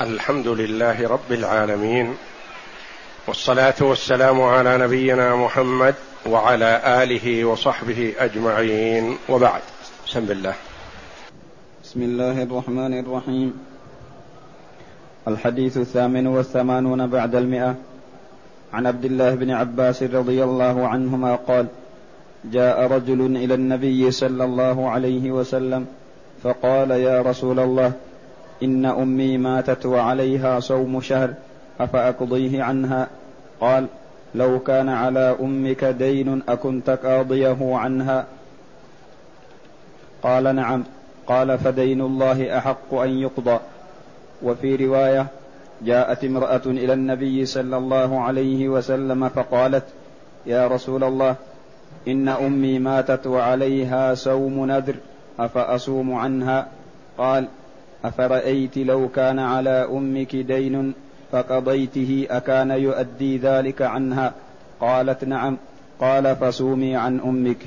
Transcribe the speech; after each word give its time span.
الحمد 0.00 0.48
لله 0.48 1.08
رب 1.08 1.30
العالمين 1.30 2.14
والصلاة 3.26 3.74
والسلام 3.80 4.42
على 4.42 4.78
نبينا 4.78 5.36
محمد 5.36 5.94
وعلى 6.26 6.82
آله 7.02 7.44
وصحبه 7.44 8.14
أجمعين. 8.18 9.16
وبعد 9.28 9.62
بسم 10.06 10.26
الله. 10.30 10.54
بسم 11.84 12.02
الله 12.02 12.42
الرحمن 12.42 12.98
الرحيم. 12.98 13.54
الحديث 15.28 15.76
الثامن 15.76 16.26
والثمانون 16.26 17.06
بعد 17.06 17.34
المئة. 17.34 17.74
عن 18.72 18.86
عبد 18.86 19.04
الله 19.04 19.34
بن 19.34 19.50
عباس 19.50 20.02
رضي 20.02 20.44
الله 20.44 20.88
عنهما 20.88 21.34
قال 21.34 21.66
جاء 22.44 22.86
رجل 22.86 23.36
إلى 23.36 23.54
النبي 23.54 24.10
صلى 24.10 24.44
الله 24.44 24.90
عليه 24.90 25.30
وسلم 25.30 25.86
فقال 26.42 26.90
يا 26.90 27.22
رسول 27.22 27.60
الله 27.60 27.92
إن 28.62 28.86
أمي 28.86 29.38
ماتت 29.38 29.86
وعليها 29.86 30.60
صوم 30.60 31.00
شهر 31.00 31.34
أفأقضيه 31.80 32.62
عنها؟ 32.62 33.08
قال 33.60 33.86
لو 34.34 34.58
كان 34.58 34.88
على 34.88 35.36
أمك 35.40 35.84
دين 35.84 36.42
أكنت 36.48 36.90
قاضيه 36.90 37.76
عنها؟ 37.76 38.26
قال 40.22 40.56
نعم. 40.56 40.84
قال 41.26 41.58
فدين 41.58 42.00
الله 42.00 42.58
أحق 42.58 42.94
أن 42.94 43.10
يقضى. 43.10 43.58
وفي 44.42 44.76
رواية 44.76 45.26
جاءت 45.82 46.24
امرأة 46.24 46.62
إلى 46.66 46.92
النبي 46.92 47.46
صلى 47.46 47.76
الله 47.76 48.20
عليه 48.20 48.68
وسلم 48.68 49.28
فقالت 49.28 49.84
يا 50.46 50.68
رسول 50.68 51.04
الله 51.04 51.34
إن 52.08 52.28
أمي 52.28 52.78
ماتت 52.78 53.26
وعليها 53.26 54.14
صوم 54.14 54.66
نذر 54.66 54.94
أفأصوم 55.38 56.14
عنها؟ 56.14 56.66
قال 57.18 57.48
أفرأيت 58.04 58.78
لو 58.78 59.08
كان 59.08 59.38
على 59.38 59.88
أمك 59.90 60.36
دين 60.36 60.94
فقضيته 61.32 62.26
أكان 62.30 62.70
يؤدي 62.70 63.38
ذلك 63.38 63.82
عنها؟ 63.82 64.32
قالت 64.80 65.24
نعم. 65.24 65.56
قال 66.00 66.36
فصومي 66.36 66.96
عن 66.96 67.20
أمك. 67.20 67.58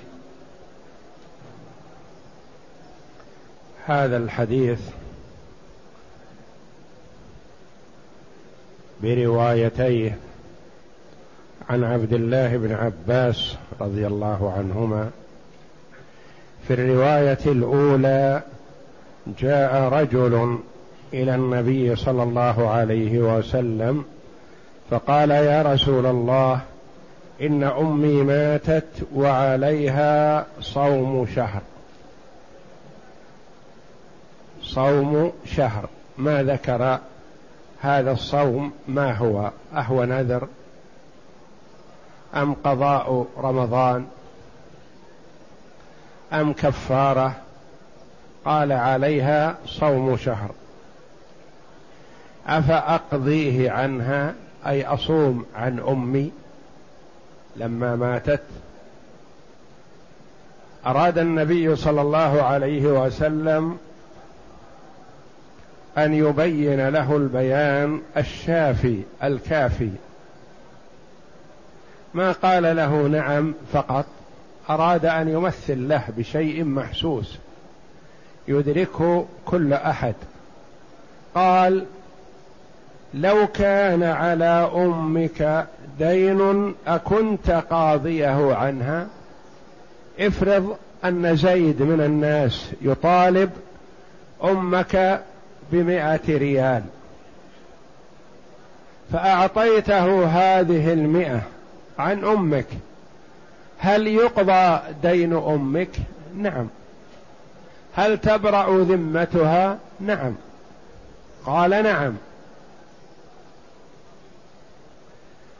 هذا 3.85 4.17
الحديث 4.17 4.79
بروايتيه 9.03 10.17
عن 11.69 11.83
عبد 11.83 12.13
الله 12.13 12.57
بن 12.57 12.71
عباس 12.71 13.55
رضي 13.81 14.07
الله 14.07 14.53
عنهما 14.57 15.09
في 16.67 16.73
الرواية 16.73 17.39
الأولى 17.45 18.41
جاء 19.39 19.83
رجل 19.83 20.59
إلى 21.13 21.35
النبي 21.35 21.95
صلى 21.95 22.23
الله 22.23 22.69
عليه 22.69 23.19
وسلم 23.19 24.05
فقال 24.89 25.31
يا 25.31 25.61
رسول 25.61 26.05
الله 26.05 26.61
إن 27.41 27.63
أمي 27.63 28.23
ماتت 28.23 29.07
وعليها 29.15 30.45
صوم 30.61 31.27
شهر. 31.35 31.61
صوم 34.61 35.31
شهر. 35.45 35.89
ما 36.17 36.43
ذكر 36.43 36.99
هذا 37.81 38.11
الصوم؟ 38.11 38.71
ما 38.87 39.13
هو؟ 39.13 39.51
أهو 39.75 40.03
نذر. 40.03 40.47
أم 42.35 42.53
قضاء 42.53 43.25
رمضان؟ 43.37 44.05
أم 46.33 46.53
كفارة؟ 46.53 47.46
قال 48.47 48.71
عليها 48.71 49.57
صوم 49.65 50.17
شهر. 50.17 50.51
أفأقضيه 52.47 53.71
عنها؟ 53.71 54.33
أي 54.67 54.85
أصوم 54.85 55.45
عن 55.55 55.79
أمي 55.79 56.31
لما 57.55 57.95
ماتت. 57.95 58.43
أراد 60.85 61.17
النبي 61.17 61.75
صلى 61.75 62.01
الله 62.01 62.41
عليه 62.41 62.81
وسلم 62.81 63.77
أن 65.97 66.13
يبين 66.13 66.89
له 66.89 67.17
البيان 67.17 68.01
الشافي 68.17 69.01
الكافي. 69.23 69.91
ما 72.13 72.31
قال 72.31 72.75
له 72.75 73.07
نعم 73.07 73.53
فقط 73.73 74.05
أراد 74.69 75.05
أن 75.05 75.27
يمثل 75.27 75.89
له 75.89 76.03
بشيء 76.17 76.63
محسوس. 76.63 77.37
يدركه 78.47 79.25
كل 79.45 79.73
أحد. 79.73 80.15
قال 81.35 81.85
لو 83.13 83.47
كان 83.47 84.03
على 84.03 84.71
أمك 84.75 85.67
دين 85.99 86.73
أكنت 86.87 87.51
قاضيه 87.51 88.55
عنها 88.55 89.07
افرض 90.19 90.77
أن 91.05 91.35
زيد 91.35 91.81
من 91.81 92.01
الناس 92.01 92.71
يطالب 92.81 93.49
أمك 94.43 95.21
بمائه 95.71 96.37
ريال 96.37 96.83
فأعطيته 99.13 100.25
هذه 100.25 100.93
المئة 100.93 101.41
عن 101.99 102.23
أمك 102.23 102.67
هل 103.77 104.07
يقضى 104.07 104.79
دين 105.03 105.33
أمك؟ 105.33 105.89
نعم. 106.37 106.67
هل 107.97 108.17
تبرأ 108.17 108.83
ذمتها؟ 108.83 109.77
نعم. 109.99 110.35
قال 111.45 111.69
نعم. 111.69 112.13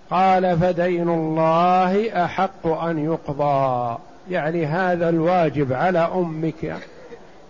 قال 0.09 0.59
فدين 0.59 1.09
الله 1.09 2.23
أحق 2.25 2.67
أن 2.67 3.05
يقضى. 3.05 3.97
يعني 4.29 4.65
هذا 4.65 5.09
الواجب 5.09 5.73
على 5.73 5.99
أمك. 5.99 6.75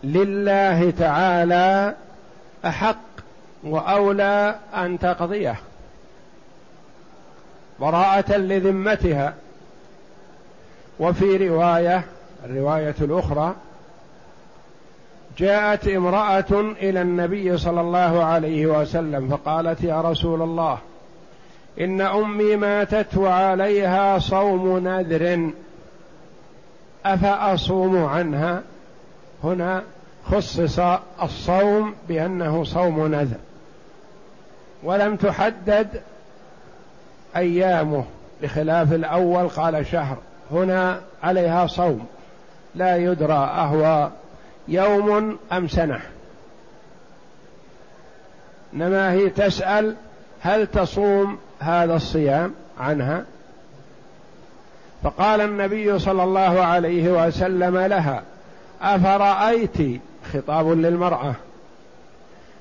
لله 0.04 0.92
تعالى 0.92 1.96
أحق 2.66 2.98
وأولى 3.64 4.56
أن 4.76 5.00
تقضيه. 5.00 5.56
براءة 7.80 8.38
لذمتها. 8.38 9.34
وفي 11.00 11.50
رواية 11.50 12.04
الرواية 12.46 12.96
الأخرى 13.02 13.56
جاءت 15.38 15.88
امرأة 15.88 16.62
إلى 16.82 17.02
النبي 17.02 17.58
صلى 17.58 17.82
الله 17.82 18.24
عليه 18.24 18.66
وسلم 18.66 19.30
فقالت 19.30 19.84
يا 19.84 20.02
رسول 20.02 20.42
الله 20.42 20.78
إن 21.80 22.02
أمي 22.02 22.56
ماتت 22.56 23.18
وعليها 23.18 24.20
صوم 24.20 24.78
نذر 24.78 25.52
أفأصوم 27.06 28.06
عنها؟ 28.06 28.62
هنا 29.44 29.84
خصص 30.32 30.80
الصوم 31.24 31.94
بأنه 32.08 32.64
صوم 32.64 33.08
نذر 33.08 33.38
ولم 34.84 35.16
تحدد 35.16 35.88
أيامه 37.36 38.04
بخلاف 38.42 38.94
الأول 38.94 39.48
قال 39.48 39.86
شهر 39.86 40.18
هنا 40.52 41.02
عليها 41.24 41.68
صوم 41.68 42.06
لا 42.76 42.98
يدرى 42.98 43.34
اهو 43.34 44.10
يوم 44.68 45.38
أم 45.52 45.68
سنة. 45.68 46.00
إنما 48.74 49.12
هي 49.12 49.30
تسأل 49.30 49.96
هل 50.42 50.68
تصوم 50.68 51.38
هذا 51.60 51.96
الصيام 51.96 52.54
عنها؟ 52.80 53.26
فقال 55.04 55.42
النبي 55.42 56.00
صلى 56.00 56.24
الله 56.24 56.62
عليه 56.62 57.28
وسلم 57.28 57.78
لها 57.78 58.24
أفرأيت 58.82 60.02
خطاب 60.34 60.68
للمرأة 60.68 61.36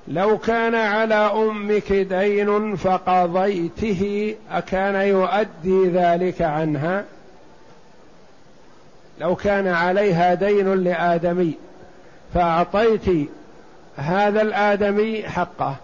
لو 0.08 0.38
كان 0.38 0.74
على 0.74 1.14
أمك 1.14 1.92
دين 1.92 2.76
فقضيته 2.76 4.34
أكان 4.50 4.94
يؤدي 4.94 5.88
ذلك 5.88 6.42
عنها؟ 6.42 7.04
لو 9.20 9.36
كان 9.36 9.68
عليها 9.68 10.34
دين 10.34 10.74
لآدمي 10.74 11.54
فأعطيت 12.36 13.28
هذا 13.96 14.42
الآدمي 14.42 15.28
حقه. 15.28 15.76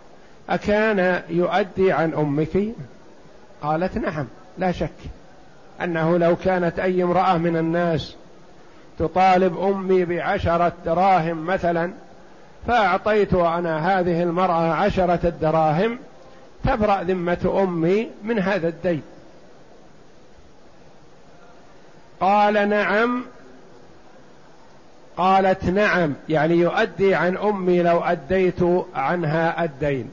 أكان 0.51 1.23
يؤدي 1.29 1.93
عن 1.93 2.15
أمك؟ 2.15 2.75
قالت 3.63 3.99
نعم 3.99 4.27
لا 4.59 4.73
شك 4.73 4.91
أنه 5.83 6.19
لو 6.19 6.37
كانت 6.37 6.79
أي 6.79 7.03
امرأة 7.03 7.39
من 7.39 7.57
الناس 7.57 8.17
تطالب 8.99 9.59
أمي 9.59 10.05
بعشرة 10.05 10.73
دراهم 10.85 11.47
مثلا 11.47 11.93
فأعطيت 12.67 13.35
أنا 13.35 14.01
هذه 14.01 14.23
المرأة 14.23 14.73
عشرة 14.73 15.21
الدراهم 15.25 15.99
تبرأ 16.65 17.03
ذمة 17.03 17.63
أمي 17.63 18.11
من 18.25 18.39
هذا 18.39 18.69
الدين. 18.69 19.03
قال 22.21 22.69
نعم 22.69 23.25
قالت 25.17 25.65
نعم 25.65 26.15
يعني 26.29 26.55
يؤدي 26.55 27.15
عن 27.15 27.37
أمي 27.37 27.83
لو 27.83 28.01
أديت 28.01 28.63
عنها 28.95 29.65
الدين. 29.65 30.11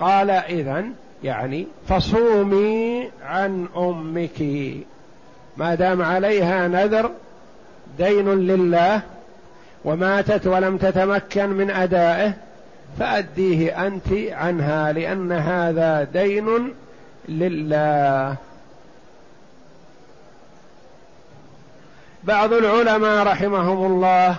قال 0.00 0.30
إذن 0.30 0.92
يعني 1.24 1.66
فصومي 1.88 3.10
عن 3.24 3.66
أمك. 3.76 4.42
ما 5.56 5.74
دام 5.74 6.02
عليها 6.02 6.68
نذر 6.68 7.10
دين 7.98 8.28
لله 8.28 9.02
وماتت 9.84 10.46
ولم 10.46 10.76
تتمكن 10.76 11.48
من 11.48 11.70
أدائه 11.70 12.32
فأديه 12.98 13.86
أنت 13.86 14.12
عنها 14.32 14.92
لأن 14.92 15.32
هذا 15.32 16.04
دين 16.04 16.74
لله. 17.28 18.36
بعض 22.24 22.52
العلماء 22.52 23.26
رحمهم 23.26 23.86
الله 23.86 24.36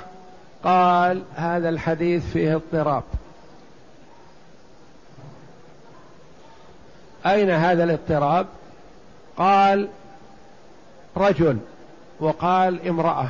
قال 0.63 1.24
هذا 1.36 1.69
الحديث 1.69 2.25
فيه 2.25 2.56
اضطراب. 2.56 3.04
أين 7.25 7.50
هذا 7.50 7.83
الاضطراب؟ 7.83 8.48
قال 9.38 9.88
رجل 11.18 11.57
وقال 12.19 12.88
امرأة. 12.88 13.30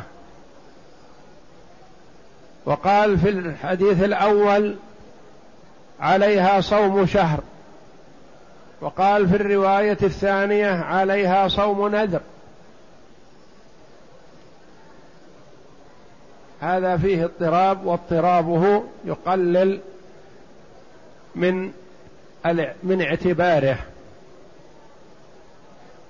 وقال 2.66 3.20
في 3.20 3.30
الحديث 3.30 4.04
الأول 4.04 4.76
عليها 6.00 6.62
صوم 6.62 7.06
شهر. 7.06 7.40
وقال 8.82 9.30
في 9.30 9.36
الرواية 9.36 9.98
الثانية 10.04 10.72
عليها 10.72 11.48
صوم 11.48 11.88
نذر. 11.88 12.22
هذا 16.62 16.98
فيه 16.98 17.26
اضطراب 17.26 17.86
واضطرابه 17.86 18.84
يقلل 19.06 19.80
من 21.36 21.72
من 22.84 23.02
اعتباره. 23.02 23.78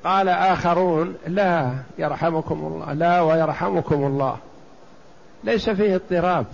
قال 0.04 0.30
آخرون 0.30 1.16
لا 1.28 1.74
يرحمكم 1.98 2.56
الله 2.56 2.94
لا 2.94 3.22
ويرحمكم 3.22 4.04
الله. 4.06 4.38
ليس 5.44 5.70
فيه 5.70 5.96
اضطراب. 5.96 6.46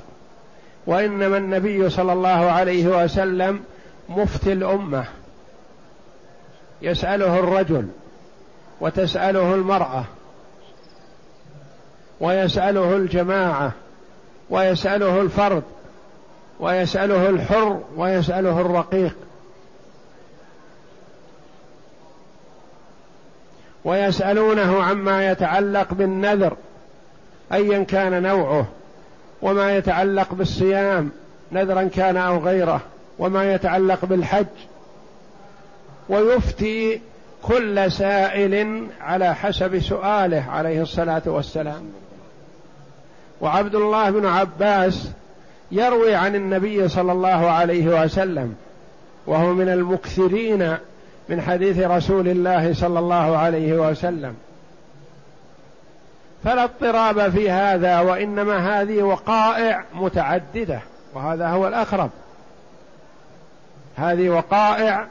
وإنما 0.88 1.38
النبي 1.38 1.90
صلى 1.90 2.14
الله 2.14 2.52
عليه 2.52 3.04
وسلم 3.04 3.64
مفتي 4.10 4.54
الأمة. 4.54 5.06
يسأله 6.82 7.40
الرجل 7.40 7.88
وتسأله 8.82 9.56
المرأة 9.56 10.04
ويسأله 12.20 12.96
الجماعة. 12.96 13.72
ويسأله 14.50 15.22
الفرد 15.22 15.64
ويسأله 16.60 17.30
الحر 17.30 17.82
ويسأله 17.96 18.62
الرقيق. 18.62 19.16
ويسألونه 23.86 24.84
عما 24.84 25.32
يتعلق 25.32 25.94
بالنذر 25.94 26.58
أيا 27.54 27.84
كان 27.84 28.24
نوعه 28.24 28.68
وما 29.42 29.78
يتعلق 29.78 30.34
بالصيام 30.34 31.10
نذرا 31.52 31.84
كان 31.84 32.18
أو 32.18 32.38
غيره 32.38 32.82
وما 33.20 33.54
يتعلق 33.54 34.06
بالحج. 34.06 34.46
ويفتي 36.10 37.02
كل 37.44 37.92
سائل 37.92 38.88
على 39.02 39.36
حسب 39.36 39.80
سؤاله 39.80 40.46
عليه 40.50 40.82
الصلاة 40.82 41.22
والسلام. 41.26 41.92
وعبد 43.42 43.76
الله 43.76 44.10
بن 44.10 44.26
عباس 44.26 45.12
يروي 45.72 46.16
عن 46.16 46.36
النبي 46.36 46.88
صلى 46.88 47.12
الله 47.12 47.50
عليه 47.50 48.04
وسلم 48.04 48.56
وهو 49.28 49.54
من 49.54 49.70
المكثرين 49.70 50.78
من 51.30 51.42
حديث 51.42 51.80
رسول 51.80 52.28
الله 52.28 52.74
صلى 52.74 53.00
الله 53.00 53.38
عليه 53.38 53.74
وسلم. 53.74 54.36
فلا 56.44 56.64
اضطراب 56.64 57.32
في 57.32 57.52
هذا 57.52 58.00
وإنما 58.00 58.82
هذه 58.82 59.04
وقائع 59.04 59.84
متعددة 59.94 60.80
وهذا 61.14 61.48
هو 61.48 61.68
الأقرب. 61.68 62.10
هذه 63.96 64.30
وقائع 64.30 65.08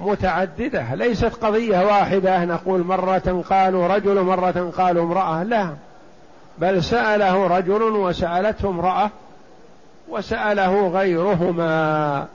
متعددة 0.00 0.94
ليست 0.94 1.24
قضية 1.24 1.86
واحدة 1.86 2.44
نقول 2.44 2.80
مرة 2.80 3.44
قالوا 3.50 3.86
رجل 3.86 4.22
مرة 4.22 4.72
قالوا 4.78 5.04
امرأة 5.04 5.42
لا. 5.42 5.68
بل 6.60 6.84
سأله 6.84 7.46
رجل 7.46 7.82
وسألته 7.82 8.68
امرأة 8.68 9.10
وسأله 10.08 10.88
غيرهما 10.88 12.26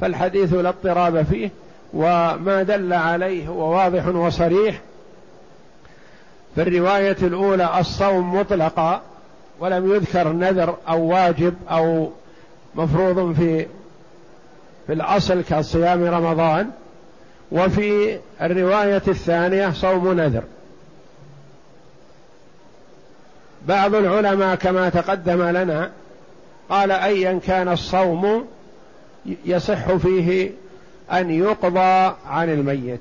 فالحديث 0.00 0.54
لا 0.54 0.68
اضطراب 0.68 1.22
فيه 1.22 1.50
وما 1.94 2.62
دل 2.62 2.92
عليه 2.92 3.48
هو 3.48 3.76
واضح 3.76 4.06
وصريح. 4.06 4.80
في 6.54 6.62
الرواية 6.62 7.16
الأولى 7.22 7.80
الصوم 7.80 8.34
مطلقا 8.34 9.00
ولم 9.60 9.94
يذكر 9.94 10.28
نذر 10.28 10.76
أو 10.88 11.00
واجب 11.02 11.54
أو 11.70 12.10
مفروض 12.74 13.34
في 13.34 13.66
في 14.86 14.92
الأصل 14.92 15.42
كصيام 15.42 16.04
رمضان. 16.04 16.70
وفي 17.52 18.18
الرواية 18.42 19.02
الثانية 19.08 19.70
صوم 19.70 20.12
نذر. 20.12 20.42
بعض 23.68 23.94
العلماء 23.94 24.54
كما 24.54 24.88
تقدم 24.88 25.42
لنا 25.42 25.90
قال 26.68 26.90
أيا 26.90 27.40
كان 27.46 27.68
الصوم 27.68 28.46
يصح 29.44 29.92
فيه 29.92 30.50
أن 31.12 31.30
يقضى 31.30 32.14
عن 32.26 32.50
الميت. 32.50 33.00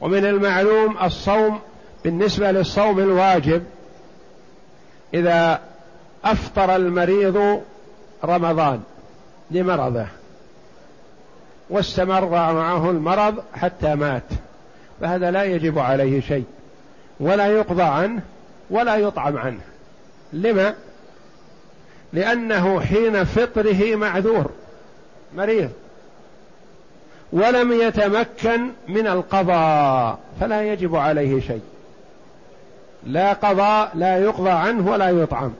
ومن 0.00 0.24
المعلوم 0.26 0.96
الصوم 1.02 1.60
بالنسبة 2.04 2.50
للصوم 2.50 2.98
الواجب 2.98 3.64
إذا 5.14 5.60
أفطر 6.24 6.76
المريض 6.76 7.62
رمضان 8.24 8.82
لمرضه 9.50 10.06
واستمر 11.70 12.30
معه 12.30 12.90
المرض 12.90 13.42
حتى 13.54 13.94
مات 13.94 14.22
فهذا 15.00 15.30
لا 15.30 15.44
يجب 15.44 15.78
عليه 15.78 16.20
شيء. 16.20 16.44
ولا 17.20 17.46
يقضى 17.46 17.82
عنه 17.82 18.22
ولا 18.70 18.96
يطعم 18.96 19.38
عنه. 19.38 19.60
لما؟ 20.32 20.74
لأنه 22.12 22.80
حين 22.80 23.24
فطره 23.24 23.96
معذور 23.96 24.50
مريض 25.34 25.70
ولم 27.32 27.72
يتمكن 27.72 28.70
من 28.88 29.06
القضاء 29.06 30.18
فلا 30.40 30.72
يجب 30.72 30.96
عليه 30.96 31.40
شيء. 31.40 31.62
لا 33.06 33.32
قضاء 33.32 33.90
لا 33.94 34.18
يقضى 34.18 34.50
عنه 34.50 34.90
ولا 34.90 35.10
يطعم. 35.10 35.52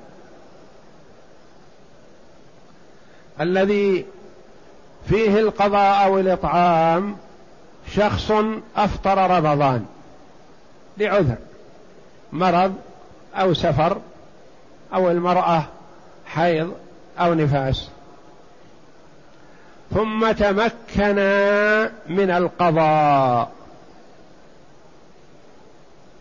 الذي 3.41 4.07
فيه 5.09 5.39
القضاء 5.39 6.05
أو 6.05 6.19
الإطعام 6.19 7.17
شخص 7.95 8.33
أفطر 8.77 9.31
رمضان 9.31 9.87
لعذر. 10.99 11.37
مرض 12.37 12.75
أو 13.35 13.55
سفر 13.55 14.01
أو 14.95 15.11
المرأة 15.11 15.65
حيض 16.27 16.75
أو 17.19 17.35
نفاس. 17.35 17.89
ثم 19.95 20.33
تمكنا 20.33 21.85
من 22.09 22.31
القضاء. 22.31 23.53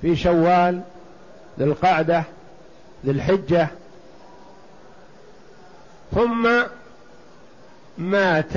في 0.01 0.15
شوال 0.15 0.81
ذي 1.59 1.65
القعدة 1.65 2.23
ذي 3.05 3.11
الحجة. 3.11 3.67
ثم 6.15 6.49
مات 7.97 8.53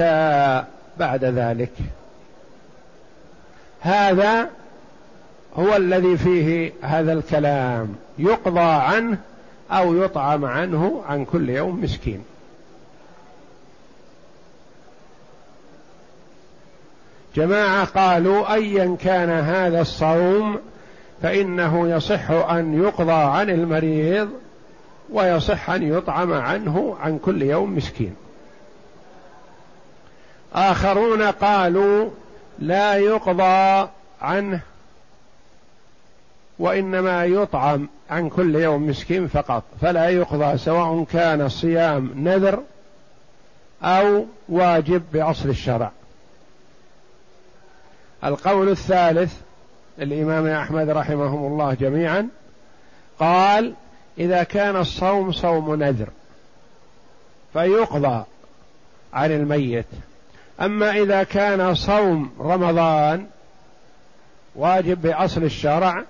بعد 0.98 1.24
ذلك. 1.24 1.72
هذا 3.80 4.50
هو 5.58 5.76
الذي 5.76 6.16
فيه 6.16 6.72
هذا 6.82 7.12
الكلام. 7.12 7.94
يقضى 8.18 8.60
عنه 8.60 9.18
أو 9.70 9.94
يطعم 9.94 10.44
عنه 10.44 11.02
عن 11.08 11.24
كل 11.24 11.50
يوم 11.50 11.82
مسكين. 11.82 12.24
جماعة 17.36 17.84
قالوا 17.84 18.54
أيا 18.54 18.96
كان 19.00 19.30
هذا 19.30 19.80
الصوم 19.80 20.58
فإنه 21.22 21.88
يصح 21.88 22.30
أن 22.30 22.82
يقضى 22.82 23.12
عن 23.12 23.50
المريض 23.50 24.28
ويصح 25.10 25.70
أن 25.70 25.82
يطعم 25.82 26.32
عنه 26.32 26.96
عن 27.00 27.18
كل 27.18 27.42
يوم 27.42 27.76
مسكين. 27.76 28.14
آخرون 30.54 31.22
قالوا 31.22 32.10
لا 32.58 32.94
يقضى 32.94 33.88
عنه 34.22 34.60
وإنما 36.58 37.24
يطعم 37.24 37.88
عن 38.10 38.28
كل 38.28 38.56
يوم 38.56 38.86
مسكين 38.86 39.28
فقط 39.28 39.62
فلا 39.80 40.08
يقضى 40.08 40.58
سواء 40.58 41.04
كان 41.04 41.40
الصيام 41.40 42.12
نذر 42.16 42.62
أو 43.82 44.26
واجب 44.48 45.02
بأصل 45.12 45.48
الشرع. 45.48 45.90
القول 48.24 48.68
الثالث 48.68 49.34
الإمام 49.98 50.46
أحمد 50.46 50.90
رحمهم 50.90 51.52
الله 51.52 51.74
جميعا 51.74 52.28
قال 53.18 53.74
إذا 54.18 54.42
كان 54.42 54.76
الصوم 54.76 55.32
صوم 55.32 55.74
نذر 55.74 56.08
فيقضى 57.52 58.24
عن 59.12 59.32
الميت. 59.32 59.86
أما 60.60 60.90
إذا 60.90 61.22
كان 61.22 61.74
صوم 61.74 62.30
رمضان 62.40 63.26
واجب 64.54 65.02
بأصل 65.02 65.42
الشرع 65.42 66.04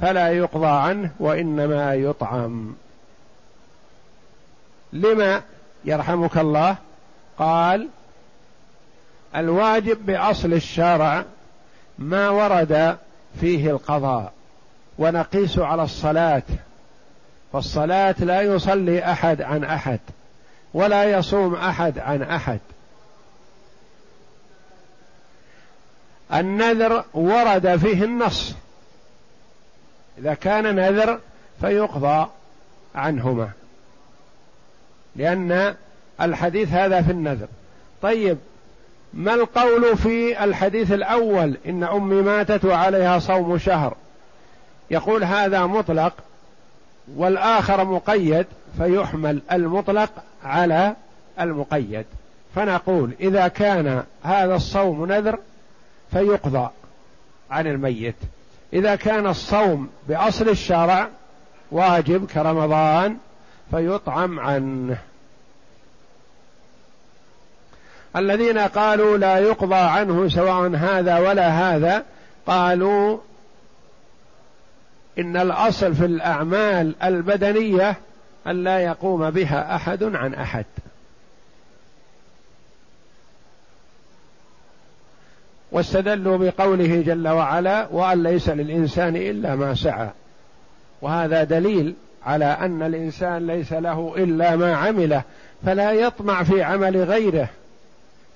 فلا 0.00 0.28
يقضى 0.28 0.66
عنه 0.66 1.10
وإنما 1.18 1.94
يطعم. 1.94 2.74
لما 4.92 5.42
يرحمك 5.84 6.38
الله؟ 6.38 6.76
قال 7.38 7.88
الواجب 9.36 10.06
بأصل 10.06 10.52
الشرع 10.52 11.24
ما 11.98 12.28
ورد 12.28 12.98
فيه 13.40 13.70
القضاء 13.70 14.32
ونقيس 14.98 15.58
على 15.58 15.82
الصلاة 15.82 16.42
فالصلاه 17.52 18.14
لا 18.18 18.42
يصلي 18.42 19.12
أحد 19.12 19.42
عن 19.42 19.64
أحد 19.64 20.00
ولا 20.74 21.04
يصوم 21.04 21.54
أحد 21.54 21.98
عن 21.98 22.22
أحد. 22.22 22.60
النذر 26.34 27.04
ورد 27.14 27.76
فيه 27.76 28.04
النص 28.04 28.54
إذا 30.18 30.34
كان 30.34 30.76
نذر 30.76 31.20
فيقضى 31.60 32.26
عنهما. 32.94 33.50
لأن 35.16 35.74
الحديث 36.20 36.68
هذا 36.72 37.02
في 37.02 37.10
النذر. 37.10 37.48
طيب 38.02 38.38
ما 39.14 39.34
القول 39.34 39.96
في 39.96 40.44
الحديث 40.44 40.92
الأول؟ 40.92 41.56
إن 41.66 41.84
أمي 41.84 42.22
ماتت 42.22 42.64
وعليها 42.64 43.18
صوم 43.18 43.58
شهر. 43.58 43.96
يقول 44.90 45.24
هذا 45.24 45.66
مطلق 45.66 46.12
والآخر 47.16 47.84
مقيد 47.84 48.46
فيحمل 48.78 49.42
المطلق 49.52 50.10
على 50.44 50.96
المقيد. 51.40 52.06
فنقول 52.54 53.10
إذا 53.20 53.48
كان 53.48 54.02
هذا 54.22 54.54
الصوم 54.54 55.06
نذر 55.06 55.38
فيقضى 56.12 56.68
عن 57.50 57.66
الميت. 57.66 58.16
إذا 58.72 58.96
كان 58.96 59.26
الصوم 59.26 59.88
بأصل 60.08 60.48
الشرع 60.48 61.08
واجب 61.70 62.26
كرمضان 62.26 63.16
فيطعم 63.70 64.40
عنه. 64.40 64.98
الذين 68.16 68.58
قالوا 68.58 69.18
لا 69.18 69.38
يقضى 69.38 69.74
عنه 69.74 70.28
سواء 70.28 70.70
هذا 70.74 71.18
ولا 71.18 71.48
هذا 71.48 72.04
قالوا 72.46 73.18
إن 75.18 75.36
الأصل 75.36 75.94
في 75.94 76.04
الأعمال 76.04 76.94
البدنية 77.02 77.96
أن 78.46 78.64
لا 78.64 78.78
يقوم 78.78 79.30
بها 79.30 79.76
أحد 79.76 80.02
عن 80.02 80.34
أحد. 80.34 80.64
واستدلوا 85.72 86.36
بقوله 86.36 87.02
جل 87.06 87.28
وعلا 87.28 87.86
وأن 87.90 88.22
ليس 88.22 88.48
للإنسان 88.48 89.16
إلا 89.16 89.56
ما 89.56 89.74
سعى. 89.74 90.08
وهذا 91.02 91.44
دليل 91.44 91.94
على 92.26 92.44
أن 92.44 92.82
الإنسان 92.82 93.46
ليس 93.46 93.72
له 93.72 94.14
إلا 94.16 94.56
ما 94.56 94.76
عمله 94.76 95.22
فلا 95.66 95.92
يطمع 95.92 96.42
في 96.42 96.62
عمل 96.62 96.96
غيره. 96.96 97.48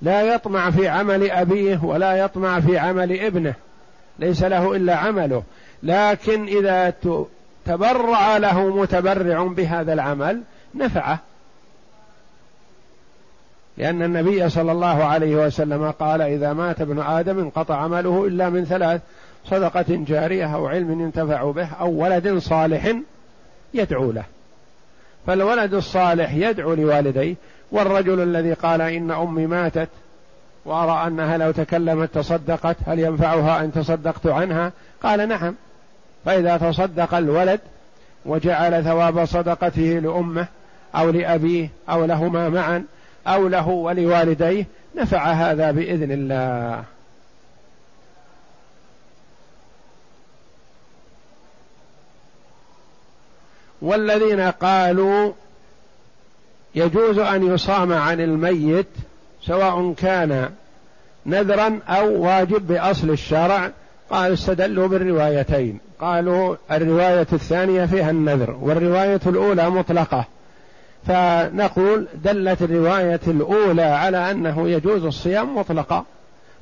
لا 0.03 0.23
يطمع 0.23 0.71
في 0.71 0.89
عمل 0.89 1.31
أبيه 1.31 1.81
ولا 1.85 2.17
يطمع 2.17 2.61
في 2.61 2.79
عمل 2.79 3.21
ابنه. 3.21 3.55
ليس 4.19 4.43
له 4.43 4.77
إلا 4.77 4.97
عمله. 4.97 5.43
لكن 5.83 6.45
إذا 6.45 6.93
تبرع 7.67 8.37
له 8.37 8.77
متبرع 8.77 9.43
بهذا 9.43 9.93
العمل 9.93 10.43
نفعه. 10.75 11.19
لأن 13.79 14.03
النبي 14.03 14.49
صلى 14.49 14.73
الله 14.73 15.05
عليه 15.05 15.47
وسلم 15.47 15.91
قال 15.91 16.23
إذا 16.23 16.53
مات 16.53 16.81
ابن 16.81 17.01
آدم 17.01 17.39
انقطع 17.39 17.77
عمله 17.77 18.27
إلا 18.27 18.51
من 18.51 18.65
ثلاث 18.65 19.01
صدقة 19.45 19.85
جارية 19.89 20.55
أو 20.55 20.67
علم 20.67 21.01
ينتفع 21.01 21.51
به 21.51 21.69
أو 21.81 21.91
ولد 21.91 22.39
صالح 22.39 22.95
يدعو 23.75 24.13
له. 24.13 24.25
فالولد 25.27 25.75
الصالح 25.75 26.35
يدعو 26.35 26.75
لوالديه 26.75 27.35
والرجل 27.73 28.21
الذي 28.21 28.53
قال 28.53 28.81
إن 28.81 29.11
أمي 29.11 29.47
ماتت 29.47 29.89
وأرى 30.65 31.07
أنها 31.07 31.37
لو 31.37 31.51
تكلمت 31.51 32.15
تصدقت 32.15 32.77
هل 32.87 32.99
ينفعها 32.99 33.65
إن 33.65 33.73
تصدقت 33.73 34.27
عنها؟ 34.27 34.73
قال 35.03 35.29
نعم. 35.29 35.55
فإذا 36.25 36.57
تصدق 36.57 37.15
الولد 37.15 37.61
وجعل 38.27 38.85
ثواب 38.85 39.25
صدقته 39.25 40.01
لأمه 40.03 40.47
أو 40.95 41.11
لأبيه 41.11 41.69
أو 41.91 42.05
لهما 42.05 42.49
معا 42.49 42.85
أو 43.35 43.49
له 43.49 43.69
ولوالديه 43.69 44.67
نفع 44.97 45.33
هذا 45.33 45.71
بإذن 45.71 46.13
الله. 46.13 46.85
والذين 53.83 54.41
قالوا 54.41 55.33
يجوز 56.75 57.19
أن 57.19 57.55
يصام 57.55 57.93
عن 57.93 58.21
الميت 58.21 58.87
سواء 59.43 59.93
كان 59.93 60.51
نذرا 61.27 61.81
أو 61.89 62.23
واجب 62.23 62.67
بأصل 62.67 63.11
الشرع 63.11 63.71
قال 64.11 64.33
استدلوا 64.33 64.89
بالروايتين. 64.89 65.81
قالوا 66.01 66.57
الرواية 66.71 67.27
الثانية 67.33 67.87
فيها 67.87 68.11
النذر 68.11 68.51
والرواية 68.61 69.21
الأولى 69.27 69.71
مطلقة. 69.71 70.25
فنقول 71.07 72.07
دلت 72.25 72.63
الرواية 72.63 73.21
الأولى 73.27 73.83
على 73.83 74.31
أنه 74.31 74.69
يجوز 74.69 75.05
الصيام 75.05 75.59
مطلقا 75.59 76.05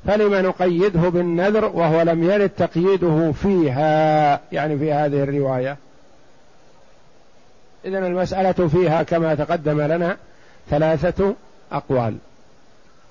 فلم 0.07 0.33
نقيده 0.33 1.09
بالنذر 1.09 1.65
وهو 1.65 2.01
لم 2.01 2.23
يرد 2.23 2.49
تقييده 2.49 3.31
فيها 3.31 4.41
يعني 4.51 4.77
في 4.77 4.93
هذه 4.93 5.23
الرواية. 5.23 5.77
إذا 7.85 7.99
المسألة 7.99 8.67
فيها 8.67 9.03
كما 9.03 9.35
تقدم 9.35 9.81
لنا 9.81 10.17
ثلاثة 10.69 11.35
أقوال. 11.71 12.17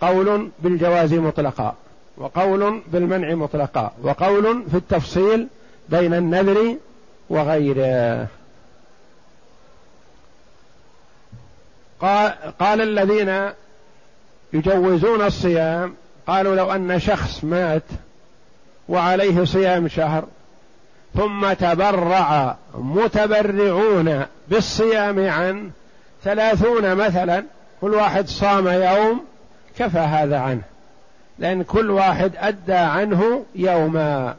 قول 0.01 0.51
بالجواز 0.63 1.15
مطلقا 1.15 1.75
وقول 2.17 2.83
بالمنع 2.93 3.35
مطلقا 3.35 3.93
وقول 4.03 4.63
في 4.71 4.77
التفصيل 4.77 5.49
بين 5.89 6.15
النذر 6.15 6.77
وغيره. 7.31 8.27
قال, 12.01 12.33
قال 12.59 12.81
الذين 12.81 13.53
يجوزون 14.53 15.23
الصيام 15.23 15.95
قالوا 16.27 16.57
لو 16.57 16.73
أن 16.73 17.01
شخص 17.01 17.45
مات 17.45 17.83
وعليه 18.89 19.45
صيام 19.45 19.89
شهر 19.89 20.25
ثم 21.17 21.53
تبرع 21.53 22.57
متبرعون 22.75 24.25
بالصيام 24.49 25.29
عن 25.29 25.71
ثلاثون 26.25 26.95
مثلا 26.95 27.45
كل 27.81 27.95
واحد 27.95 28.29
صام 28.29 28.69
يوم 28.69 29.25
كفى 29.79 29.99
هذا 29.99 30.39
عنه. 30.39 30.63
لأن 31.39 31.63
كل 31.63 31.91
واحد 31.91 32.33
أدى 32.37 32.73
عنه 32.75 33.45
يوما. 33.55 34.35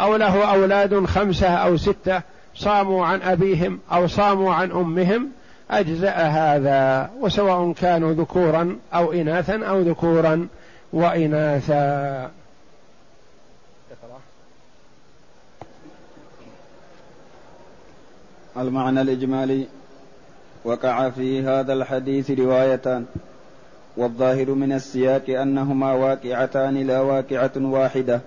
أو 0.00 0.16
له 0.16 0.44
أولاد 0.44 1.04
خمسة 1.04 1.48
أو 1.48 1.76
ستة 1.76 2.20
صاموا 2.54 3.06
عن 3.06 3.22
أبيهم 3.22 3.78
أو 3.92 4.06
صاموا 4.06 4.54
عن 4.54 4.70
أمهم 4.70 5.28
أجزأ 5.70 6.10
هذا 6.10 7.10
وسواء 7.20 7.72
كانوا 7.72 8.12
ذكورا 8.12 8.78
أو 8.94 9.12
إناثا 9.12 9.64
أو 9.66 9.80
ذكورا 9.80 10.48
وإناثا. 10.92 12.30
المعنى 18.56 19.00
الإجمالي 19.00 19.66
وقع 20.64 21.10
في 21.10 21.42
هذا 21.42 21.72
الحديث 21.72 22.30
روايتان 22.30 23.04
والظاهر 23.96 24.50
من 24.50 24.72
السياق 24.72 25.30
أنهما 25.30 25.92
واقعتان 25.92 26.74
لا 26.86 27.00
واقعة 27.00 27.52
واحدة. 27.56 28.20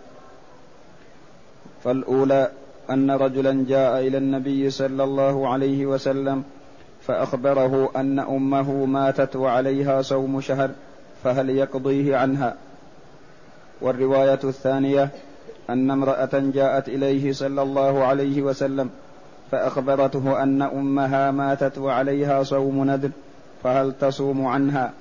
فالأولى 1.83 2.51
أن 2.89 3.11
رجلا 3.11 3.65
جاء 3.69 4.07
إلى 4.07 4.17
النبي 4.17 4.69
صلى 4.69 5.03
الله 5.03 5.47
عليه 5.49 5.85
وسلم 5.85 6.43
فأخبره 7.07 7.89
أن 7.95 8.19
أمه 8.19 8.85
ماتت 8.85 9.35
وعليها 9.35 10.01
صوم 10.01 10.41
شهر 10.41 10.69
فهل 11.23 11.49
يقضيه 11.49 12.17
عنها؟ 12.17 12.55
والرواية 13.81 14.39
الثانية 14.43 15.09
أن 15.69 15.91
امرأة 15.91 16.29
جاءت 16.33 16.87
إليه 16.87 17.33
صلى 17.33 17.61
الله 17.61 18.03
عليه 18.03 18.41
وسلم 18.41 18.89
فأخبرته 19.51 20.43
أن 20.43 20.61
أمها 20.61 21.31
ماتت 21.31 21.77
وعليها 21.77 22.43
صوم 22.43 22.83
نذر 22.83 23.09
فهل 23.63 23.93
تصوم 24.01 24.45
عنها؟ 24.45 24.91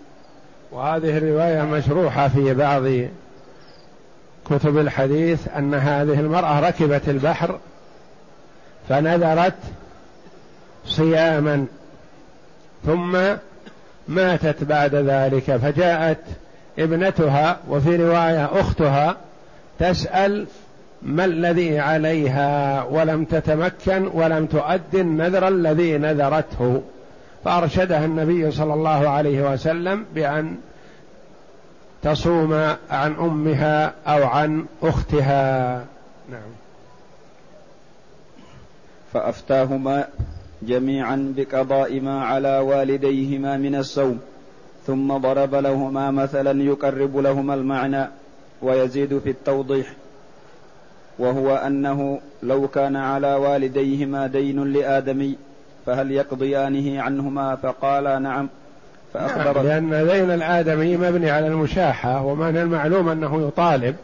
وهذه 0.73 1.19
الرواية 1.19 1.63
مشروحة 1.63 2.29
في 2.29 2.55
بعض 2.55 2.83
كتب 4.51 4.79
الحديث 4.79 5.49
أن 5.49 5.75
هذه 5.75 6.21
المرأة 6.21 6.61
ركبت 6.61 7.09
البحر 7.09 7.59
فنذرت 8.89 9.55
صياما. 10.87 11.67
ثم 12.85 13.19
ماتت 14.09 14.65
بعد 14.65 14.95
ذلك 14.95 15.57
فجاءت 15.57 16.19
ابنتها 16.79 17.59
وفي 17.69 17.97
رواية 17.97 18.61
أختها 18.61 19.17
تسأل 19.79 20.47
ما 21.03 21.25
الذي 21.25 21.79
عليها 21.79 22.83
ولم 22.85 23.25
تتمكن 23.25 24.07
ولم 24.07 24.47
تؤدي 24.47 25.01
النذر 25.01 25.49
الذي 25.49 25.99
نذرته. 25.99 26.83
فأرشدها 27.45 28.05
النبي 28.05 28.51
صلى 28.51 28.75
الله 28.75 29.09
عليه 29.09 29.53
وسلم 29.53 30.05
بأن 30.15 30.57
تصوم 32.03 32.53
عن 32.91 33.15
أمها 33.15 33.93
أو 34.07 34.25
عن 34.25 34.67
أختها. 34.83 35.85
نعم. 36.31 36.51
فأفتاهما 39.13 40.05
جميعا 40.67 41.35
بقضاء 41.37 42.01
ما 42.01 42.25
على 42.25 42.59
والديهما 42.59 43.57
من 43.57 43.75
الصوم 43.75 44.21
ثم 44.87 45.17
ضرب 45.17 45.55
لهما 45.55 46.11
مثلا 46.11 46.63
يقرب 46.63 47.17
لهما 47.17 47.55
المعنى 47.55 48.09
ويزيد 48.63 49.19
في 49.19 49.31
التوضيح 49.31 49.87
وهو 51.19 51.57
أنه 51.57 52.21
لو 52.43 52.69
كان 52.69 52.97
على 52.97 53.35
والديهما 53.35 54.27
دين 54.27 54.73
لادمي 54.73 55.37
فهل 55.87 56.13
يقضيانه 56.13 57.03
عنهما؟ 57.03 57.57
فقالا 57.57 58.19
نعم 58.19 58.49
فأخبر 59.15 59.63
نعم 59.63 59.67
لأن 59.67 60.07
دين 60.07 60.31
الآدمي 60.31 60.97
مبني 60.97 61.31
على 61.31 61.47
المشاحة 61.47 62.25
ومن 62.25 62.57
المعلوم 62.57 63.09
أنه 63.09 63.49
يطالب 63.49 63.97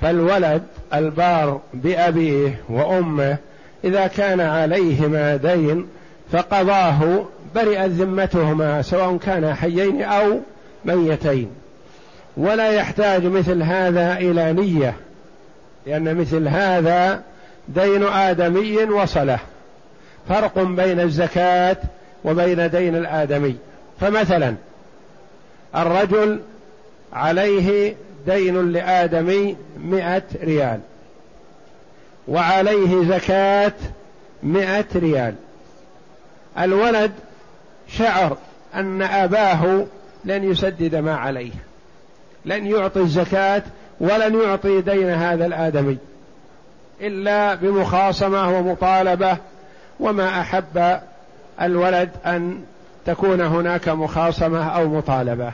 فالولد 0.00 0.62
البار 0.94 1.60
بأبيه 1.74 2.60
وأمه 2.68 3.36
إذا 3.84 4.06
كان 4.06 4.40
عليهما 4.40 5.36
دين 5.36 5.86
فقضاه 6.32 7.24
برئت 7.54 7.90
ذمتهما 7.90 8.82
سواء 8.82 9.16
كانا 9.16 9.54
حيين 9.54 10.02
أو 10.02 10.40
ميتين. 10.84 11.50
ولا 12.36 12.70
يحتاج 12.70 13.24
مثل 13.24 13.62
هذا 13.62 14.18
إلى 14.18 14.52
نية 14.52 14.94
لأن 15.86 16.14
مثل 16.14 16.48
هذا 16.48 17.22
دين 17.68 18.02
آدمي 18.02 18.84
وصلة. 18.84 19.38
فرق 20.28 20.58
بين 20.58 21.00
الزكاة 21.00 21.76
وبين 22.24 22.70
دين 22.70 22.96
الآدمي. 22.96 23.56
فمثلا 24.00 24.54
الرجل 25.76 26.40
عليه 27.12 27.94
دين 28.26 28.72
لآدمي 28.72 29.56
مئة 29.84 30.22
ريال. 30.42 30.80
وعليه 32.28 33.08
زكاة 33.08 33.72
مئة 34.42 34.84
ريال. 34.96 35.34
الولد 36.58 37.12
شعر 37.88 38.36
أن 38.74 39.02
أباه 39.02 39.86
لن 40.24 40.50
يسدد 40.50 40.94
ما 40.94 41.16
عليه 41.16 41.52
لن 42.44 42.66
يعطي 42.66 43.00
الزكاة 43.00 43.62
ولن 44.00 44.40
يعطي 44.40 44.80
دين 44.80 45.10
هذا 45.10 45.46
الآدمي 45.46 45.98
إلا 47.00 47.54
بمخاصمة 47.54 48.58
ومطالبة 48.58 49.36
وما 50.00 50.40
أحب 50.40 51.00
الولد 51.60 52.10
أن 52.26 52.60
تكون 53.06 53.40
هناك 53.40 53.88
مخاصمة 53.88 54.68
أو 54.68 54.88
مطالبة. 54.88 55.52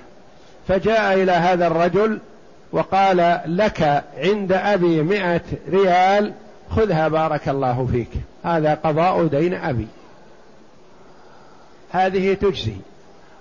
فجاء 0.68 1.14
إلى 1.22 1.32
هذا 1.32 1.66
الرجل 1.66 2.18
وقال 2.72 3.40
لك 3.46 4.04
عند 4.18 4.52
أبي 4.52 5.02
مئة 5.02 5.40
ريال 5.70 6.32
خذها 6.76 7.08
بارك 7.08 7.48
الله 7.48 7.88
فيك. 7.92 8.08
هذا 8.44 8.74
قضاء 8.74 9.26
دين 9.26 9.54
أبي. 9.54 9.86
هذه 11.90 12.34
تجزي. 12.34 12.76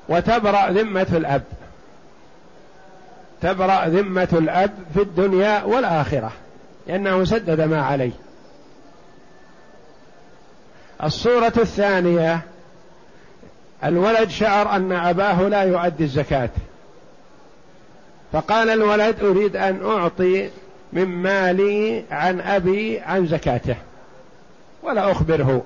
وتبرأ 0.10 0.70
ذمة 0.70 1.08
الأب. 1.12 1.44
تبرأ 3.42 3.88
ذمة 3.88 4.28
الأب 4.34 4.72
في 4.94 5.02
الدنيا 5.02 5.64
والآخرة. 5.64 6.32
لأنه 6.88 7.26
سدد 7.26 7.62
ما 7.62 7.82
عليه. 7.82 8.12
الصورة 11.04 11.54
الثانية 11.58 12.42
الولد 13.84 14.30
شعر 14.30 14.76
أن 14.76 14.92
أباه 14.92 15.42
لا 15.42 15.64
يؤدي 15.64 16.04
الزكاة. 16.04 16.50
فقال 18.34 18.70
الولد 18.70 19.24
أريد 19.24 19.56
أن 19.56 19.86
أعطي 19.86 20.50
من 20.94 21.06
مالي 21.06 22.04
عن 22.12 22.42
أبي 22.42 23.00
عن 23.00 23.28
زكاته. 23.28 23.76
ولا 24.84 25.12
أخبره. 25.12 25.64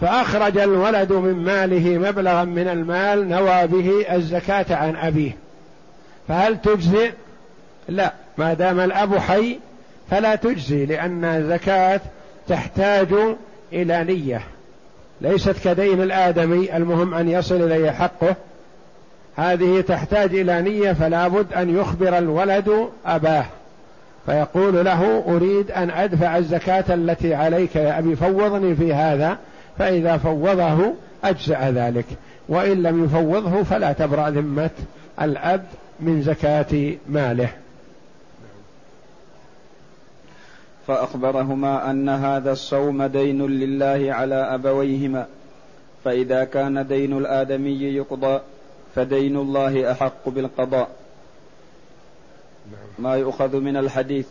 فأخرج 0.00 0.58
الولد 0.58 1.12
من 1.12 1.34
ماله 1.34 1.98
مبلغا 1.98 2.44
من 2.44 2.68
المال 2.68 3.28
نوى 3.28 3.66
به 3.66 4.14
الزكاة 4.14 4.76
عن 4.76 4.96
أبيه. 4.96 5.36
فهل 6.28 6.60
تجزئ؟ 6.60 7.12
لا. 7.88 8.12
ما 8.38 8.54
دام 8.54 8.80
الأب 8.80 9.18
حي 9.18 9.58
فلا 10.10 10.34
تجزي 10.34 10.86
لأن 10.86 11.24
الزكاة 11.24 12.00
تحتاج 12.48 13.08
إلى 13.72 14.04
نية. 14.04 14.42
ليست 15.20 15.56
كدين 15.64 16.02
الآدمي 16.02 16.76
المهم 16.76 17.14
أن 17.14 17.28
يصل 17.28 17.62
إليه 17.62 17.90
حقه. 17.90 18.36
هذه 19.36 19.80
تحتاج 19.80 20.34
إلى 20.34 20.62
نية 20.62 20.92
فلا 20.92 21.28
بد 21.28 21.52
أن 21.52 21.76
يخبر 21.76 22.18
الولد 22.18 22.88
أباه. 23.06 23.44
فيقول 24.26 24.84
له 24.84 25.24
أريد 25.28 25.70
أن 25.70 25.90
أدفع 25.90 26.38
الزكاة 26.38 26.94
التي 26.94 27.34
عليك 27.34 27.76
يا 27.76 27.98
أبي 27.98 28.16
فوضني 28.16 28.74
في 28.74 28.94
هذا 28.94 29.38
فإذا 29.78 30.16
فوضه 30.16 30.94
أجزأ 31.24 31.70
ذلك. 31.70 32.06
وإن 32.48 32.82
لم 32.82 33.04
يفوضه 33.04 33.62
فلا 33.62 33.92
تبرأ 33.92 34.30
ذمة 34.30 34.70
الأب 35.20 35.64
من 36.00 36.22
زكاة 36.22 36.94
ماله. 37.08 37.48
فأخبرهما 40.86 41.90
أن 41.90 42.08
هذا 42.08 42.52
الصوم 42.52 43.02
دين 43.02 43.46
لله 43.46 44.14
على 44.14 44.34
أبويهما 44.34 45.26
فإذا 46.04 46.44
كان 46.44 46.86
دين 46.86 47.18
الآدمي 47.18 47.82
يقضى 47.82 48.40
فدين 48.94 49.36
الله 49.36 49.92
أحق 49.92 50.28
بالقضاء. 50.28 50.90
ما 52.98 53.14
يؤخذ 53.16 53.56
من 53.56 53.76
الحديث 53.76 54.26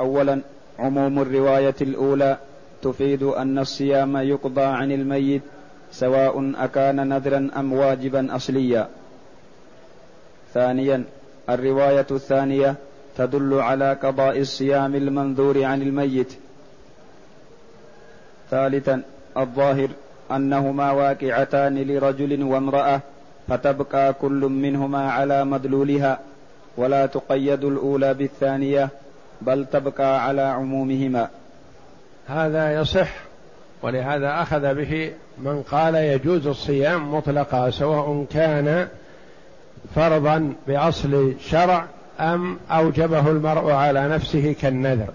أولا 0.00 0.40
عموم 0.78 1.18
الرواية 1.18 1.74
الأولى 1.80 2.38
تفيد 2.82 3.22
أن 3.22 3.58
الصيام 3.58 4.16
يقضى 4.16 4.62
عن 4.62 4.92
الميت 4.92 5.42
سواء 5.92 6.52
أكان 6.56 7.08
نذرا 7.08 7.50
أم 7.56 7.72
واجبا 7.72 8.36
أصليا. 8.36 8.88
ثانيا 10.54 11.04
الرواية 11.50 12.06
الثانية 12.10 12.74
تدل 13.16 13.54
على 13.54 13.92
قضاء 14.02 14.40
الصيام 14.40 14.94
المنذور 14.94 15.64
عن 15.64 15.82
الميت. 15.82 16.32
ثالثا 18.50 19.02
الظاهر 19.36 19.88
أنهما 20.30 20.92
واقعتان 20.92 21.78
لرجل 21.78 22.42
وامرأة 22.42 23.00
فتبقى 23.48 24.12
كل 24.12 24.40
منهما 24.40 25.10
على 25.12 25.44
مدلولها 25.44 26.18
ولا 26.76 27.06
تقيد 27.06 27.64
الأولى 27.64 28.14
بالثانية 28.14 28.88
بل 29.40 29.66
تبقى 29.72 30.24
على 30.24 30.42
عمومهما. 30.42 31.28
هذا 32.28 32.74
يصح 32.80 33.08
ولهذا 33.82 34.42
أخذ 34.42 34.74
به 34.74 35.12
من 35.38 35.62
قال 35.62 35.94
يجوز 35.94 36.46
الصيام 36.46 37.14
مطلقا 37.14 37.70
سواء 37.70 38.26
كان 38.32 38.88
فرضا 39.94 40.52
بأصل 40.66 41.34
شرع 41.40 41.84
أم 42.20 42.58
أوجبه 42.70 43.30
المرء 43.30 43.70
على 43.70 44.08
نفسه 44.08 44.54
كالنذر. 44.60 45.08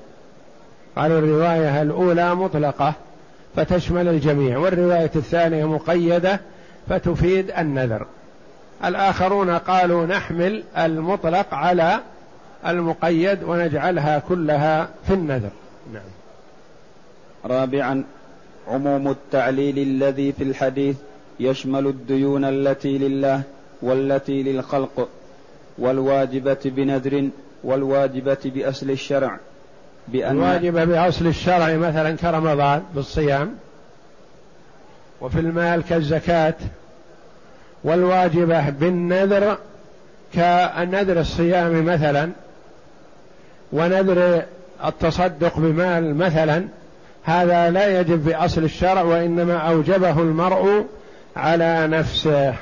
قالوا 0.95 1.19
الرواية 1.19 1.81
الأولى 1.81 2.35
مطلقة 2.35 2.93
فتشمل 3.55 4.07
الجميع 4.07 4.57
والرواية 4.57 5.11
الثانية 5.15 5.65
مقيدة 5.65 6.39
فتفيد 6.89 7.51
النذر. 7.51 8.05
الآخرون 8.85 9.49
قالوا 9.49 10.05
نحمل 10.05 10.63
المطلق 10.77 11.53
على 11.53 11.99
المقيد 12.67 13.43
ونجعلها 13.43 14.19
كلها 14.19 14.89
في 15.07 15.13
النذر. 15.13 15.49
نعم. 15.93 16.03
رابعا 17.45 18.03
عموم 18.67 19.07
التعليل 19.07 19.77
الذي 19.77 20.31
في 20.31 20.43
الحديث 20.43 20.95
يشمل 21.39 21.87
الديون 21.87 22.45
التي 22.45 22.97
لله 22.97 23.41
والتي 23.81 24.43
للخلق 24.43 25.07
والواجبة 25.77 26.57
بنذر 26.65 27.29
والواجبة 27.63 28.37
بأصل 28.45 28.89
الشرع 28.89 29.39
بأن 30.07 30.31
الواجبة 30.31 30.83
بأصل 30.85 31.27
الشرع 31.27 31.75
مثلا 31.77 32.15
كرمضان 32.15 32.83
بالصيام 32.95 33.55
وفي 35.21 35.39
المال 35.39 35.83
كالزكاة 35.83 36.55
والواجبة 37.83 38.69
بالنذر 38.69 39.57
كنذر 40.33 41.19
الصيام 41.19 41.85
مثلا 41.85 42.29
ونذر 43.73 44.43
التصدق 44.85 45.59
بمال 45.59 46.15
مثلا 46.15 46.67
هذا 47.23 47.69
لا 47.69 47.99
يجب 47.99 48.25
بأصل 48.25 48.63
الشرع 48.63 49.01
وإنما 49.01 49.57
أوجبه 49.57 50.19
المرء 50.19 50.85
على 51.35 51.87
نفسه. 51.87 52.53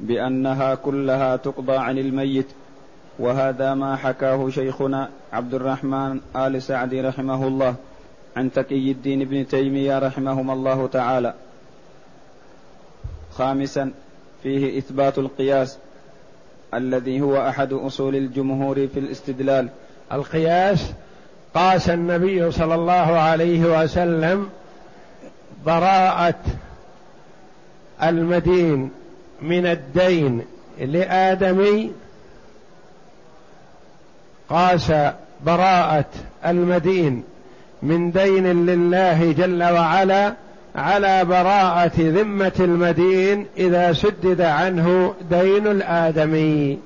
بأنها 0.00 0.74
كلها 0.74 1.36
تقضى 1.36 1.76
عن 1.76 1.98
الميت 1.98 2.46
وهذا 3.18 3.74
ما 3.74 3.96
حكاه 3.96 4.50
شيخنا 4.50 5.08
عبد 5.32 5.54
الرحمن 5.54 6.20
آل 6.36 6.62
سعد 6.62 6.94
رحمه 6.94 7.46
الله 7.46 7.74
عن 8.36 8.52
تقي 8.52 8.90
الدين 8.90 9.22
ابن 9.22 9.48
تيمية 9.48 9.98
رحمهما 9.98 10.52
الله 10.52 10.86
تعالى. 10.86 11.34
خامسا 13.40 13.92
فيه 14.42 14.78
إثبات 14.78 15.18
القياس 15.18 15.78
الذي 16.74 17.20
هو 17.20 17.48
أحد 17.48 17.72
أصول 17.72 18.16
الجمهور 18.16 18.74
في 18.74 19.00
الاستدلال. 19.00 19.68
القياس 20.12 20.92
قاس 21.54 21.90
النبي 21.90 22.50
صلى 22.50 22.74
الله 22.74 23.18
عليه 23.18 23.82
وسلم 23.82 24.48
براءة 25.66 26.40
المدين 28.02 28.90
من 29.42 29.66
الدين 29.66 30.42
لآدمي 30.80 31.92
قاس 34.48 34.92
براءة 35.46 36.10
المدين 36.46 37.24
من 37.82 38.12
دين 38.12 38.66
لله 38.66 39.32
جل 39.32 39.62
وعلا 39.62 40.34
على 40.76 41.24
براءة 41.24 41.92
ذمة 41.98 42.52
المدين 42.60 43.46
إذا 43.56 43.92
سدد 43.92 44.40
عنه 44.40 45.14
دين 45.30 45.66
الآدمي. 45.66 46.78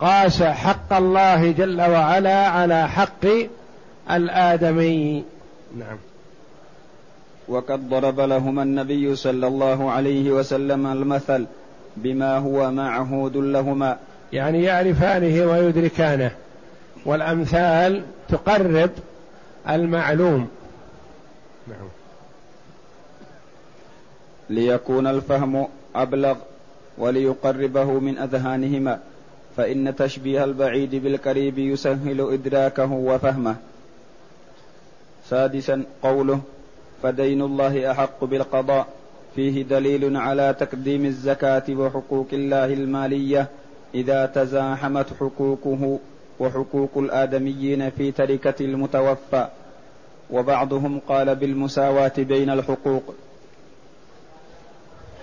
قاس 0.00 0.42
حق 0.42 0.92
الله 0.92 1.52
جل 1.52 1.80
وعلا 1.80 2.48
على 2.48 2.88
حق 2.88 3.26
الآدمي. 4.10 5.24
نعم. 5.78 5.98
وقد 7.48 7.88
ضرب 7.88 8.20
لهما 8.20 8.62
النبي 8.62 9.16
صلى 9.16 9.46
الله 9.46 9.90
عليه 9.90 10.30
وسلم 10.30 10.86
المثل 10.86 11.46
بما 11.96 12.38
هو 12.38 12.70
معهود 12.70 13.36
لهما. 13.36 13.96
يعني 14.32 14.62
يعرفانه 14.62 15.46
ويدركانه. 15.46 16.30
والأمثال 17.06 18.02
تقرب 18.28 18.90
المعلوم. 19.68 20.48
نعم. 21.68 21.88
ليكون 24.50 25.06
الفهم 25.06 25.66
أبلغ 25.94 26.36
وليقربه 26.98 27.84
من 27.84 28.18
أذهانهما 28.18 28.98
فإن 29.56 29.96
تشبيه 29.96 30.44
البعيد 30.44 30.94
بالقريب 30.94 31.58
يسهل 31.58 32.20
إدراكه 32.20 32.92
وفهمه. 32.92 33.56
سادسا 35.28 35.82
قوله 36.02 36.40
فدين 37.02 37.42
الله 37.42 37.90
أحق 37.90 38.24
بالقضاء 38.24 38.86
فيه 39.36 39.62
دليل 39.62 40.16
على 40.16 40.54
تقديم 40.60 41.04
الزكاة 41.04 41.62
وحقوق 41.70 42.26
الله 42.32 42.64
المالية 42.64 43.48
إذا 43.94 44.26
تزاحمت 44.26 45.06
حقوقه 45.20 45.98
وحقوق 46.40 46.90
الآدميين 46.96 47.90
في 47.90 48.12
تركة 48.12 48.54
المتوفى. 48.64 49.48
وبعضهم 50.30 51.00
قال 51.08 51.34
بالمساواة 51.34 52.12
بين 52.18 52.50
الحقوق. 52.50 53.14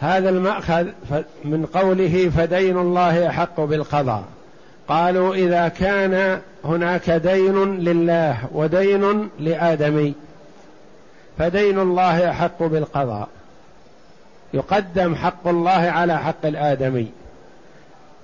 هذا 0.04 0.30
المأخذ 0.30 0.88
من 1.46 1.66
قوله 1.66 2.32
فدين 2.38 2.78
الله 2.78 3.30
أحق 3.30 3.60
بالقضاء. 3.62 4.24
قالوا 4.88 5.36
إذا 5.36 5.68
كان 5.68 6.42
هناك 6.66 7.10
دين 7.10 7.78
لله 7.78 8.38
ودين 8.52 9.30
لآدمي 9.40 10.14
فدين 11.38 11.80
الله 11.80 12.30
أحق 12.30 12.64
بالقضاء. 12.64 13.28
يقدم 14.54 15.16
حق 15.16 15.48
الله 15.48 15.72
على 15.72 16.20
حق 16.20 16.46
الآدمي 16.46 17.08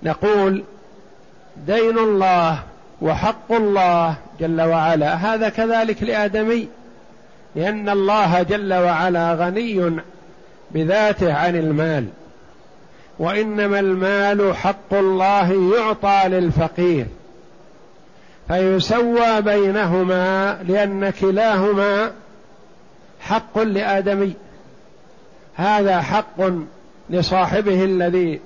نقول 0.04 0.64
دين 1.68 1.98
الله 1.98 2.60
وحق 3.02 3.52
الله 3.52 4.16
جل 4.40 4.62
وعلا 4.62 5.14
هذا 5.16 5.50
كذلك 5.50 6.04
لآدمي 6.04 6.68
لأن 7.56 7.90
الله 7.90 8.44
جل 8.44 8.74
وعلا 8.74 9.34
غني 9.34 10.02
بذاته 10.72 11.34
عن 11.34 11.56
المال. 11.56 12.06
وإنما 13.20 13.80
المال 13.80 14.56
حق 14.56 14.94
الله 14.94 15.76
يعطى 15.78 16.22
للفقير. 16.30 17.06
فيسوى 18.48 19.42
بينهما 19.42 20.54
لأن 20.68 21.10
كلاهما 21.10 22.12
حق 23.22 23.60
لآدمي. 23.60 24.34
هذا 25.56 26.02
حق 26.02 26.42
لصاحبه 27.10 27.84
الذي 27.84 28.40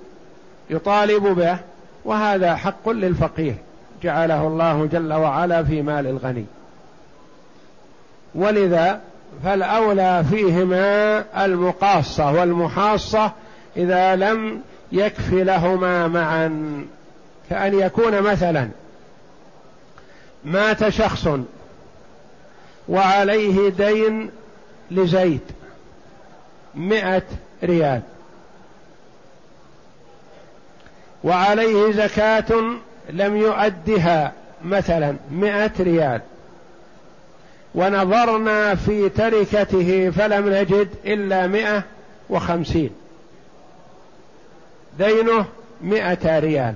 يطالب 0.69 1.23
به 1.23 1.57
وهذا 2.05 2.55
حق 2.55 2.89
للفقير. 2.89 3.55
جعله 4.03 4.47
الله 4.47 4.85
جل 4.85 5.13
وعلا 5.13 5.63
في 5.63 5.81
مال 5.81 6.07
الغني. 6.07 6.45
ولذا 8.35 9.01
فالأولى 9.43 10.23
فيهما 10.29 11.23
المقاصة 11.45 12.31
والمحاصة 12.31 13.31
إذا 13.77 14.15
لم 14.15 14.61
يكف 14.91 15.33
لهما 15.33 16.07
معا 16.07 16.85
كأن 17.49 17.79
يكون 17.79 18.21
مثلا 18.21 18.69
مات 20.45 20.89
شخص 20.89 21.27
وعليه 22.89 23.69
دين 23.69 24.31
لزيد 24.91 25.41
مئة 26.75 27.23
ريال 27.63 28.01
وعليه 31.23 31.91
زكاة 31.91 32.63
لم 33.09 33.37
يؤدها 33.37 34.31
مثلا 34.65 35.15
مئة 35.31 35.71
ريال. 35.79 36.21
ونظرنا 37.75 38.75
في 38.75 39.09
تركته 39.09 40.09
فلم 40.09 40.49
نجد 40.49 40.87
إلا 41.05 41.47
مئة 41.47 41.83
وخمسين. 42.29 42.89
دينه 44.97 45.45
مئة 45.81 46.39
ريال. 46.39 46.75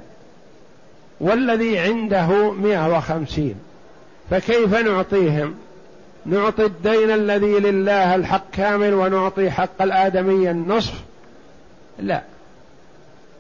والذي 1.20 1.80
عنده 1.80 2.52
مئة 2.52 2.98
وخمسين. 2.98 3.56
فكيف 4.30 4.74
نعطيهم؟ 4.76 5.56
نعطي 6.26 6.66
الدين 6.66 7.12
الذي 7.12 7.60
لله 7.60 8.16
الحق 8.16 8.44
كامل 8.52 8.94
ونعطي 8.94 9.52
حق 9.52 9.82
الآدمي 9.82 10.52
النصف؟ 10.52 10.94
لا. 12.00 12.22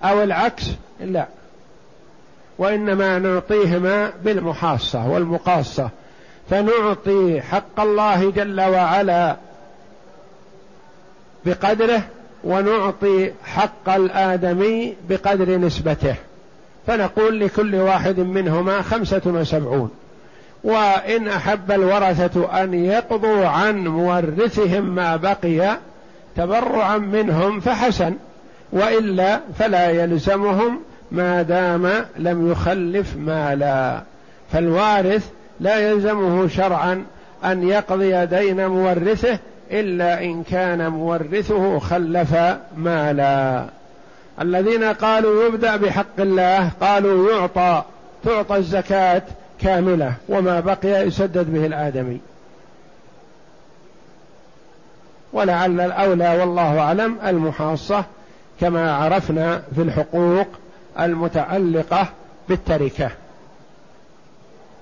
أو 0.04 0.24
العكس؟ 0.24 0.64
لا. 1.00 1.28
وإنما 2.58 3.20
نعطيهما 3.20 4.12
بالمحاصة 4.24 5.08
والمقاصة. 5.08 5.90
فنعطي 6.50 7.42
حق 7.42 7.80
الله 7.80 8.32
جل 8.32 8.62
وعلا 8.62 9.36
بقدره 11.46 12.02
ونعطي 12.44 13.32
حق 13.44 13.90
الآدمي 13.90 14.96
بقدر 15.10 15.58
نسبته. 15.58 16.16
فنقول 16.88 17.40
لكل 17.40 17.76
واحد 17.76 18.20
منهما 18.20 18.82
خمسة 18.82 19.22
وسبعون. 19.26 19.92
وإن 20.64 21.28
أحب 21.28 21.72
الورثة 21.72 22.64
أن 22.64 22.74
يقضوا 22.74 23.46
عن 23.46 23.88
مورثهم 23.88 24.96
ما 24.96 25.16
بقي 25.16 25.78
تبرعا 26.36 26.98
منهم 26.98 27.60
فحسن 27.60 28.14
وإلا 28.72 29.40
فلا 29.60 29.90
يلزمهم 29.90 30.80
ما 31.12 31.42
دام 31.42 32.06
لم 32.18 32.52
يخلف 32.52 33.16
مالا. 33.16 34.02
فالوارث 34.52 35.30
لا 35.60 35.92
يلزمه 35.92 36.48
شرعا 36.48 37.06
أن 37.46 37.68
يقضي 37.68 38.26
دين 38.26 38.68
مورثه 38.68 39.40
إلا 39.72 40.24
إن 40.24 40.44
كان 40.44 40.88
مورثه 40.88 41.80
خلف 41.80 42.36
مالا. 42.78 43.66
الذين 44.42 44.84
قالوا 44.84 45.48
يبدأ 45.48 45.76
بحق 45.76 46.20
الله 46.20 46.72
قالوا 46.82 47.32
يعطى 47.32 47.84
تعطى 48.24 48.56
الزكاة 48.56 49.22
كاملة 49.62 50.14
وما 50.30 50.60
بقي 50.60 51.08
يسدد 51.08 51.54
به 51.54 51.66
الآدمي. 51.66 52.20
ولعل 55.34 55.82
الأولى 55.82 56.38
والله 56.40 56.80
أعلم 56.80 57.18
المحاصة 57.26 58.06
كما 58.62 58.96
عرفنا 58.96 59.62
في 59.76 59.82
الحقوق 59.82 60.48
المتعلقة 61.00 62.08
بالتركة. 62.50 63.12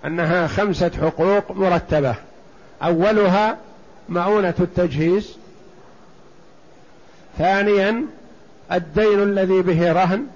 أنها 0.06 0.48
خمسة 0.48 0.92
حقوق 1.02 1.52
مرتبة. 1.52 2.16
أولها 2.84 3.58
مؤونه 4.10 4.54
التجهيز. 4.60 5.38
ثانيا 7.38 8.04
الدين 8.72 9.24
الذي 9.24 9.62
به 9.62 9.92
رهن. 9.92 10.28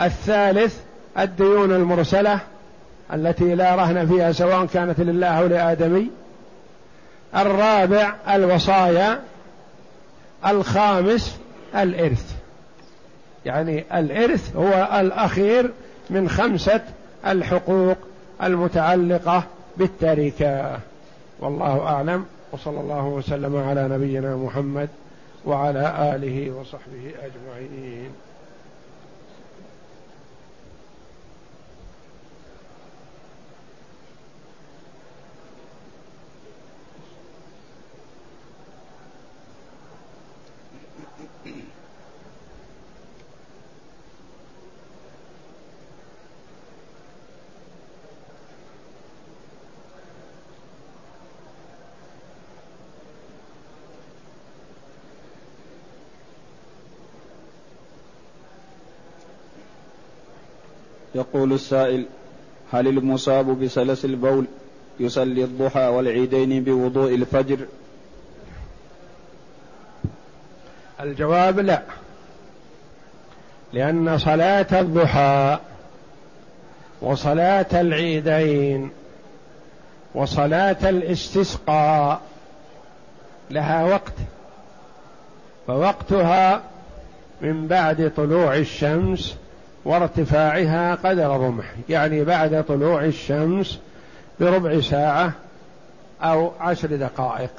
الثالث 0.00 0.78
الديون 1.18 1.72
المرسلة 1.72 2.38
التي 3.12 3.54
لا 3.54 3.74
رهن 3.74 4.08
فيها 4.08 4.32
سواء 4.32 4.66
كانت 4.66 5.00
لله 5.00 5.26
أو 5.26 5.46
لآدمي. 5.46 6.10
الرابع 7.36 8.14
الوصايا. 8.28 9.20
الخامس 10.46 11.36
الإرث. 11.76 12.34
يعني 13.44 13.84
الإرث 13.94 14.56
هو 14.56 15.00
الأخير 15.00 15.70
من 16.10 16.28
خمسة 16.28 16.80
الحقوق 17.26 17.96
المتعلقة 18.42 19.44
بالتركة. 19.76 20.78
والله 21.40 21.80
أعلم. 21.80 22.24
وصلى 22.52 22.80
الله 22.80 23.04
وسلم 23.04 23.56
على 23.56 23.88
نبينا 23.88 24.36
محمد 24.36 24.88
وعلى 25.46 26.14
آله 26.14 26.50
وصحبه 26.50 27.12
أجمعين. 27.22 28.10
يقول 61.14 61.52
السائل 61.52 62.06
هل 62.72 62.88
المصاب 62.88 63.60
بسلس 63.60 64.04
البول 64.04 64.44
يصلي 65.00 65.44
الضحى 65.44 65.86
والعيدين 65.88 66.64
بوضوء 66.64 67.14
الفجر؟ 67.14 67.58
الجواب 71.00 71.60
لا 71.60 71.82
لأن 73.72 74.18
صلاة 74.18 74.80
الضحى 74.80 75.58
وصلاة 77.02 77.66
العيدين 77.80 78.90
وصلاة 80.14 80.88
الاستسقاء 80.88 82.20
لها 83.50 83.84
وقت 83.84 84.12
فوقتها 85.66 86.62
من 87.40 87.66
بعد 87.66 88.12
طلوع 88.16 88.56
الشمس 88.56 89.36
وارتفاعها 89.84 90.94
قدر 90.94 91.28
رمح 91.30 91.64
يعني 91.88 92.24
بعد 92.24 92.64
طلوع 92.64 93.04
الشمس 93.04 93.78
بربع 94.40 94.80
ساعة 94.80 95.32
أو 96.22 96.52
عشر 96.60 96.96
دقائق. 96.96 97.50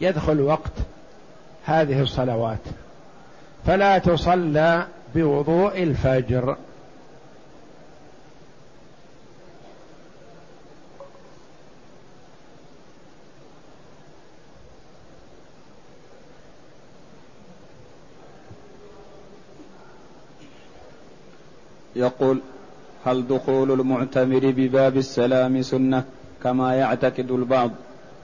يدخل 0.00 0.40
وقت 0.40 0.72
هذه 1.64 2.02
الصلوات. 2.02 2.58
فلا 3.66 3.98
تصلى 3.98 4.86
بوضوء 5.14 5.82
الفجر. 5.82 6.56
يقول 22.04 22.40
هل 23.04 23.26
دخول 23.28 23.80
المعتمر 23.80 24.52
بباب 24.56 24.96
السلام 24.96 25.62
سنة 25.62 26.04
كما 26.42 26.74
يعتقد 26.74 27.30
البعض؟ 27.30 27.70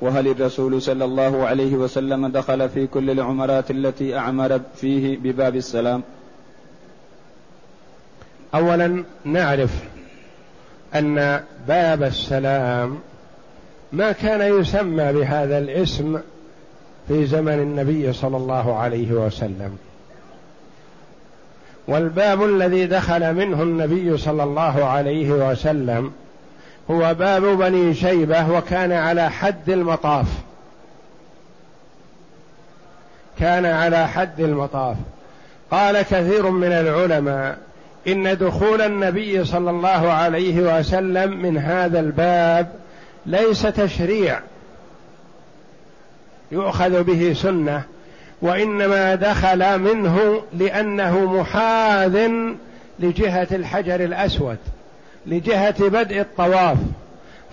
وهل 0.00 0.28
الرسول 0.28 0.82
صلى 0.82 1.04
الله 1.04 1.46
عليه 1.46 1.74
وسلم 1.74 2.26
دخل 2.26 2.68
في 2.68 2.86
كل 2.86 3.10
العمرات 3.10 3.70
التي 3.70 4.16
اعمر 4.16 4.60
فيه 4.76 5.18
بباب 5.18 5.56
السلام؟ 5.56 6.02
اولا 8.54 9.04
نعرف 9.24 9.70
أن 10.94 11.40
باب 11.68 12.02
السلام 12.02 12.98
ما 13.92 14.12
كان 14.12 14.60
يسمى 14.60 15.12
بهذا 15.12 15.58
الاسم 15.58 16.20
في 17.08 17.26
زمن 17.26 17.52
النبي 17.52 18.12
صلى 18.12 18.36
الله 18.36 18.76
عليه 18.76 19.12
وسلم. 19.12 19.78
والباب 21.90 22.44
الذي 22.44 22.87
دخل 22.87 23.35
منه 23.35 23.62
النبي 23.62 24.16
صلى 24.18 24.42
الله 24.42 24.85
عليه 24.85 25.31
وسلم 25.31 26.12
هو 26.90 27.14
باب 27.14 27.42
بني 27.42 27.94
شيبة 27.94 28.50
وكان 28.50 28.92
على 28.92 29.31
حد 29.31 29.70
المطاف. 29.70 30.26
كان 33.38 33.66
على 33.66 34.09
حد 34.09 34.40
المطاف. 34.40 34.96
قال 35.70 36.03
كثير 36.03 36.50
من 36.50 36.72
العلماء 36.72 37.59
إن 38.09 38.38
دخول 38.38 38.81
النبي 38.81 39.44
صلى 39.44 39.70
الله 39.70 40.12
عليه 40.12 40.79
وسلم 40.79 41.42
من 41.42 41.59
هذا 41.59 42.00
الباب 42.00 42.72
ليس 43.26 43.62
تشريع. 43.62 44.40
يؤخذ 46.53 47.03
به 47.03 47.33
سنة. 47.37 47.83
وإنما 48.42 49.14
دخل 49.14 49.79
منه 49.79 50.42
لأنه 50.53 51.40
محاذ 51.40 52.31
لجهة 52.98 53.48
الحجر 53.53 54.05
الأسود 54.05 54.59
لجهة 55.26 55.88
بدء 55.88 56.20
الطواف 56.20 56.76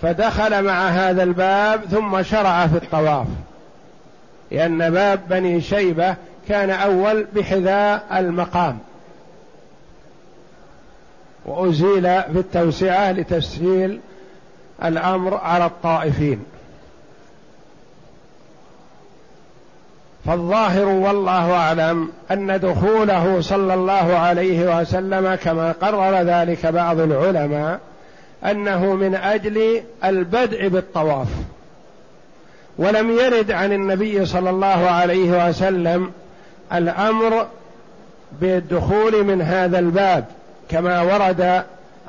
فدخل 0.02 0.64
مع 0.64 0.88
هذا 0.88 1.22
الباب 1.22 1.84
ثم 1.84 2.22
شرع 2.22 2.66
في 2.66 2.76
الطواف 2.76 3.26
لأن 4.50 4.90
باب 4.90 5.20
بني 5.28 5.60
شيبة 5.60 6.16
كان 6.48 6.70
أول 6.70 7.26
بحذاء 7.34 8.06
المقام. 8.12 8.78
وأزيل 11.46 12.02
في 12.02 12.38
التوسعة 12.38 13.12
لتسهيل 13.12 14.00
الأمر 14.84 15.34
على 15.34 15.66
الطائفين. 15.66 16.44
فالظاهر 20.28 20.88
والله 20.88 21.52
أعلم 21.52 22.08
أن 22.30 22.60
دخوله 22.60 23.40
صلى 23.40 23.74
الله 23.74 24.16
عليه 24.16 24.80
وسلم 24.80 25.34
كما 25.34 25.72
قرر 25.72 26.22
ذلك 26.22 26.66
بعض 26.66 27.00
العلماء 27.00 27.80
أنه 28.44 28.94
من 28.94 29.14
أجل 29.14 29.82
البدء 30.04 30.68
بالطواف. 30.68 31.28
ولم 32.78 33.10
يرد 33.10 33.50
عن 33.50 33.72
النبي 33.72 34.26
صلى 34.26 34.50
الله 34.50 34.90
عليه 34.90 35.48
وسلم 35.48 36.12
الأمر 36.72 37.46
بالدخول 38.40 39.24
من 39.24 39.42
هذا 39.42 39.78
الباب 39.78 40.24
كما 40.68 41.02
ورد 41.02 41.62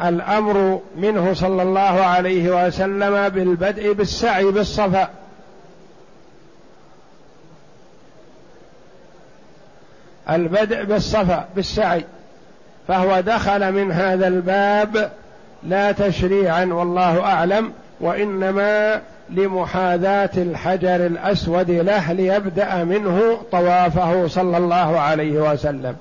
الأمر 0.04 0.80
منه 0.98 1.34
صلى 1.34 1.62
الله 1.62 1.80
عليه 1.82 2.68
وسلم 2.68 3.30
بالبدء 3.30 3.94
بالسعي 3.94 4.46
بالصفا. 4.46 5.10
البدء 10.36 10.84
بالصفا 10.84 11.46
بالسعي. 11.56 12.04
فهو 12.88 13.20
دخل 13.20 13.72
من 13.72 13.92
هذا 13.92 14.28
الباب 14.28 15.12
لا 15.64 15.92
تشريعا 15.92 16.66
والله 16.66 17.22
أعلم 17.22 17.72
وإنما 18.02 19.02
لمحاذاة 19.30 20.30
الحجر 20.38 20.96
الأسود 20.96 21.72
له 21.72 22.14
ليبدأ 22.14 22.84
منه 22.84 23.38
طوافه 23.52 24.28
صلى 24.28 24.58
الله 24.58 25.00
عليه 25.00 25.52
وسلم. 25.52 25.96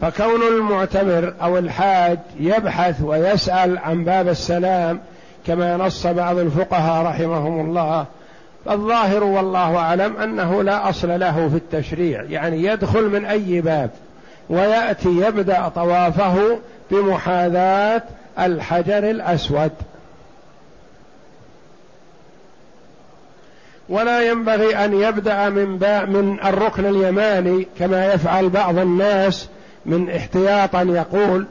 فكون 0.00 0.42
المعتمر 0.42 1.34
أو 1.42 1.58
الحاج 1.58 2.18
يبحث 2.40 3.02
ويسأل 3.02 3.78
عن 3.78 4.04
باب 4.04 4.28
السلام 4.28 5.00
كما 5.46 5.76
نص 5.76 6.06
بعض 6.06 6.38
الفقهاء 6.38 7.06
رحمهم 7.06 7.66
الله 7.68 8.06
الظاهر 8.70 9.24
والله 9.24 9.76
أعلم 9.76 10.16
أنه 10.16 10.62
لا 10.62 10.88
أصل 10.88 11.20
له 11.20 11.48
في 11.48 11.56
التشريع 11.56 12.22
يعني 12.22 12.64
يدخل 12.64 13.08
من 13.08 13.24
أي 13.24 13.60
باب 13.60 13.90
ويأتي 14.50 15.08
يبدأ 15.08 15.68
طوافه 15.68 16.58
بمحاذاة 16.90 18.02
الحجر 18.38 19.10
الأسود. 19.10 19.70
ولا 23.88 24.22
ينبغي 24.30 24.84
أن 24.84 24.94
يبدأ 24.94 25.48
من 25.48 25.68
من 26.12 26.38
الركن 26.44 26.86
اليماني 26.86 27.66
كما 27.78 28.12
يفعل 28.14 28.48
بعض 28.48 28.78
الناس 28.78 29.48
من 29.86 30.10
احتياطا 30.10 30.82
يقول 30.82 31.46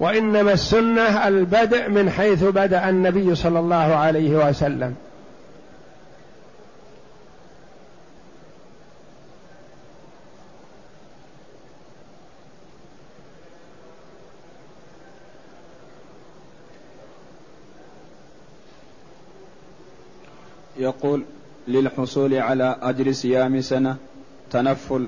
وإنما 0.00 0.52
السنة 0.52 1.28
البدء 1.28 1.88
من 1.88 2.10
حيث 2.10 2.44
بدأ 2.44 2.88
النبي 2.88 3.34
صلى 3.34 3.58
الله 3.58 3.94
عليه 3.94 4.48
وسلم. 4.48 4.94
يقول 20.84 21.24
للحصول 21.68 22.34
على 22.34 22.76
أجر 22.82 23.12
صيام 23.12 23.60
سنة 23.60 23.96
تنفل 24.50 25.06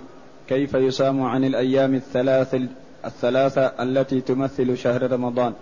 كيف 0.48 0.74
يصام 0.74 1.22
عن 1.22 1.44
الأيام 1.44 1.94
الثلاث 1.94 2.56
الثلاثة 3.04 3.72
التي 3.80 4.20
تمثل 4.20 4.78
شهر 4.78 5.12
رمضان؟ 5.12 5.52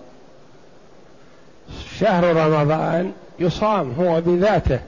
شهر 1.98 2.37
رمضان 2.37 3.12
يصام 3.38 3.92
هو 3.92 4.20
بذاته 4.20 4.81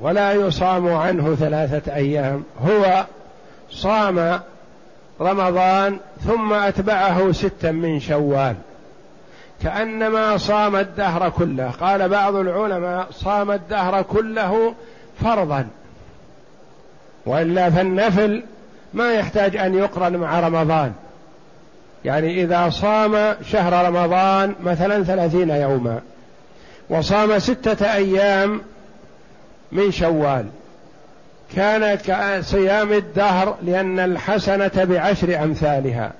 ولا 0.00 0.32
يصام 0.32 0.88
عنه 0.88 1.34
ثلاثة 1.34 1.94
أيام. 1.94 2.44
هو 2.60 3.06
صام 3.70 4.40
رمضان 5.20 5.98
ثم 6.26 6.52
أتبعه 6.52 7.32
ستا 7.32 7.70
من 7.70 8.00
شوال. 8.00 8.56
كأنما 9.62 10.36
صام 10.36 10.76
الدهر 10.76 11.30
كله. 11.30 11.70
قال 11.70 12.08
بعض 12.08 12.34
العلماء 12.34 13.06
صام 13.10 13.50
الدهر 13.50 14.02
كله 14.02 14.74
فرضا. 15.22 15.66
وإلا 17.26 17.70
فالنفل 17.70 18.42
ما 18.94 19.12
يحتاج 19.12 19.56
أن 19.56 19.74
يقرن 19.74 20.16
مع 20.16 20.40
رمضان. 20.40 20.92
يعني 22.04 22.42
إذا 22.42 22.70
صام 22.70 23.34
شهر 23.44 23.86
رمضان 23.86 24.54
مثلا 24.60 25.04
ثلاثين 25.04 25.50
يوما 25.50 26.00
وصام 26.90 27.38
ستة 27.38 27.94
أيام 27.94 28.60
من 29.72 29.92
شوال 29.92 30.46
كان 31.56 31.94
كصيام 31.94 32.92
الدهر 32.92 33.56
لأن 33.62 33.98
الحسنة 33.98 34.70
بعشر 34.84 35.42
أمثالها. 35.42 36.12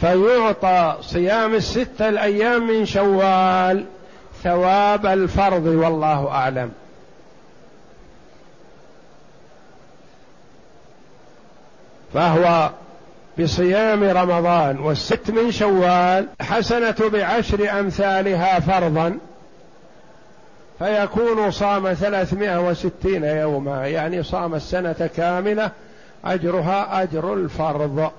فيعطى 0.00 0.96
صيام 1.00 1.54
الستة 1.54 2.08
الأيام 2.08 2.66
من 2.66 2.86
شوال 2.86 3.84
ثواب 4.42 5.06
الفرض 5.06 5.66
والله 5.66 6.28
أعلم. 6.28 6.70
فهو 12.14 12.70
بصيام 13.38 14.04
رمضان 14.04 14.78
والست 14.78 15.30
من 15.30 15.52
شوال 15.52 16.28
حسنة 16.40 16.96
بعشر 17.12 17.80
أمثالها 17.80 18.60
فرضا 18.60 19.18
فيكون 20.78 21.50
صام 21.50 21.92
ثلاثمائة 21.92 22.68
وستين 22.68 23.24
يوما 23.24 23.86
يعني 23.86 24.22
صام 24.22 24.54
السنة 24.54 25.10
كاملة 25.16 25.70
أجرها 26.24 27.02
أجر 27.02 27.34
الفرض. 27.34 28.10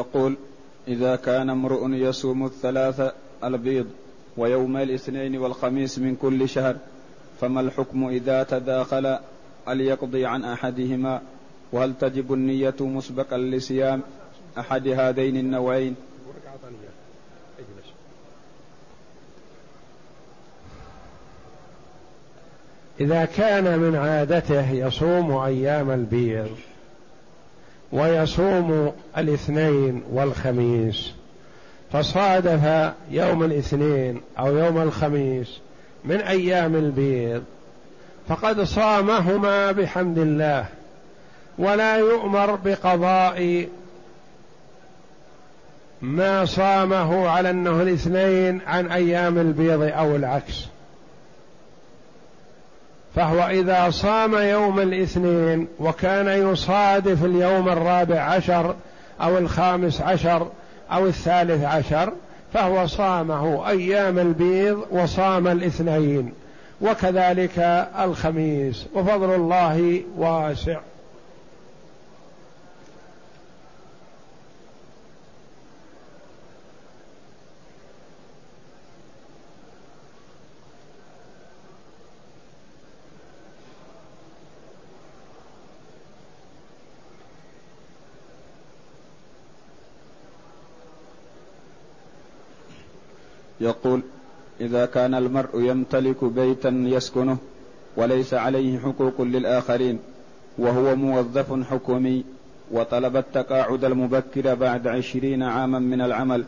يقول 0.00 0.36
إذا 0.88 1.16
كان 1.16 1.50
امرؤ 1.50 1.88
يصوم 1.88 2.46
الثلاثة 2.46 3.12
البيض 3.44 3.86
ويوم 4.36 4.76
الاثنين 4.76 5.36
والخميس 5.36 5.98
من 5.98 6.16
كل 6.16 6.48
شهر 6.48 6.76
فما 7.40 7.60
الحكم 7.60 8.08
إذا 8.08 8.42
تداخل 8.42 9.18
هل 9.66 9.80
يقضي 9.80 10.26
عن 10.26 10.44
أحدهما؟ 10.44 11.20
وهل 11.72 11.94
تجب 12.00 12.32
النية 12.32 12.74
مسبقا 12.80 13.38
لصيام 13.38 14.02
أحد 14.58 14.88
هذين 14.88 15.36
النوعين؟ 15.36 15.94
إذا 23.00 23.24
كان 23.24 23.78
من 23.78 23.96
عادته 23.96 24.70
يصوم 24.70 25.32
أيام 25.32 25.90
البيض. 25.90 26.50
ويصوم 27.92 28.92
الاثنين 29.18 30.02
والخميس. 30.12 31.12
فصادف 31.92 32.92
يوم 33.10 33.44
الاثنين 33.44 34.20
أو 34.38 34.56
يوم 34.56 34.78
الخميس 34.78 35.58
من 36.04 36.16
أيام 36.16 36.76
البيض. 36.76 37.42
فقد 38.28 38.60
صامهما 38.60 39.72
بحمد 39.72 40.18
الله. 40.18 40.66
ولا 41.58 41.96
يؤمر 41.96 42.54
بقضاء 42.54 43.68
ما 46.02 46.44
صامه 46.44 47.28
على 47.28 47.50
أنه 47.50 47.82
الاثنين 47.82 48.60
عن 48.66 48.86
أيام 48.90 49.38
البيض 49.38 49.82
أو 49.82 50.16
العكس. 50.16 50.66
فهو 53.16 53.48
إذا 53.48 53.90
صام 53.90 54.34
يوم 54.34 54.80
الاثنين 54.80 55.68
وكان 55.80 56.28
يصادف 56.28 57.24
اليوم 57.24 57.68
الرابع 57.68 58.20
عشر 58.20 58.74
أو 59.20 59.38
الخامس 59.38 60.00
عشر 60.00 60.48
أو 60.92 61.06
الثالث 61.06 61.64
عشر 61.64 62.12
فهو 62.52 62.86
صامه 62.86 63.68
أيام 63.68 64.18
البيض 64.18 64.86
وصام 64.90 65.48
الاثنين 65.48 66.32
وكذلك 66.80 67.58
الخميس 68.00 68.86
وفضل 68.94 69.34
الله 69.34 70.02
واسع. 70.16 70.80
يقول 93.60 94.02
إذا 94.60 94.86
كان 94.86 95.14
المرء 95.14 95.60
يمتلك 95.60 96.24
بيتا 96.24 96.68
يسكنه 96.68 97.38
وليس 97.96 98.34
عليه 98.34 98.78
حقوق 98.78 99.20
للآخرين 99.20 99.98
وهو 100.58 100.96
موظف 100.96 101.70
حكومي 101.70 102.24
وطلب 102.70 103.16
التقاعد 103.16 103.84
المبكر 103.84 104.54
بعد 104.54 104.86
عشرين 104.86 105.42
عاما 105.42 105.78
من 105.78 106.00
العمل 106.00 106.44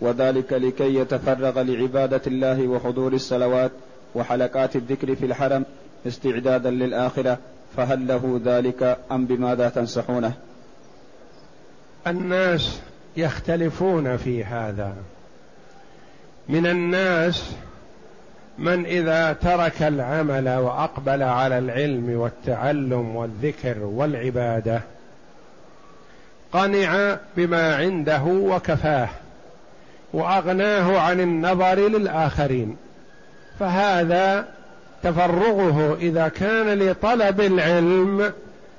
وذلك 0.00 0.52
لكي 0.52 0.94
يتفرغ 0.94 1.62
لعبادة 1.62 2.20
الله 2.26 2.68
وحضور 2.68 3.12
الصلوات 3.12 3.70
وحلقات 4.14 4.76
الذكر 4.76 5.14
في 5.14 5.26
الحرم 5.26 5.64
استعدادا 6.06 6.70
للآخرة 6.70 7.38
فهل 7.76 8.06
له 8.06 8.40
ذلك 8.44 8.98
أم 9.12 9.26
بماذا 9.26 9.68
تنصحونه؟ 9.68 10.32
الناس 12.06 12.80
يختلفون 13.16 14.16
في 14.16 14.44
هذا. 14.44 14.94
من 16.48 16.66
الناس 16.66 17.50
من 18.58 18.86
إذا 18.86 19.32
ترك 19.32 19.82
العمل 19.82 20.48
وأقبل 20.48 21.22
على 21.22 21.58
العلم 21.58 22.10
والتعلم 22.20 23.16
والذكر 23.16 23.78
والعبادة 23.78 24.80
قنع 26.52 27.16
بما 27.36 27.76
عنده 27.76 28.22
وكفاه 28.22 29.08
وأغناه 30.12 30.98
عن 31.00 31.20
النظر 31.20 31.88
للآخرين 31.88 32.76
فهذا 33.60 34.48
تفرغه 35.02 35.96
إذا 36.00 36.28
كان 36.28 36.78
لطلب 36.78 37.40
العلم 37.40 38.32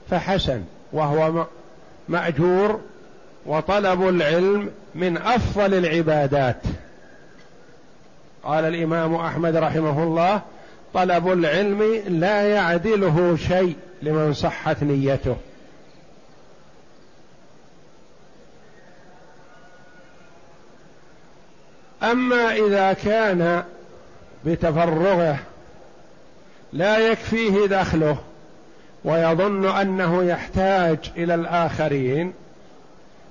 فحسن 0.09 0.63
وهو 0.93 1.45
مأجور 2.09 2.79
وطلب 3.45 4.09
العلم 4.09 4.69
من 4.95 5.17
أفضل 5.17 5.73
العبادات 5.73 6.57
قال 8.45 8.65
الإمام 8.65 9.15
أحمد 9.15 9.55
رحمه 9.55 10.03
الله 10.03 10.41
طلب 10.93 11.31
العلم 11.31 12.01
لا 12.07 12.41
يعدله 12.41 13.37
شيء 13.37 13.75
لمن 14.01 14.33
صحت 14.33 14.83
نيته. 14.83 15.35
أما 22.03 22.53
إذا 22.53 22.93
كان 22.93 23.63
بتفرغه 24.45 25.37
لا 26.73 26.97
يكفيه 26.97 27.65
دخله 27.65 28.17
ويظن 29.05 29.65
أنه 29.65 30.23
يحتاج 30.23 30.97
إلى 31.17 31.35
الآخرين 31.35 32.33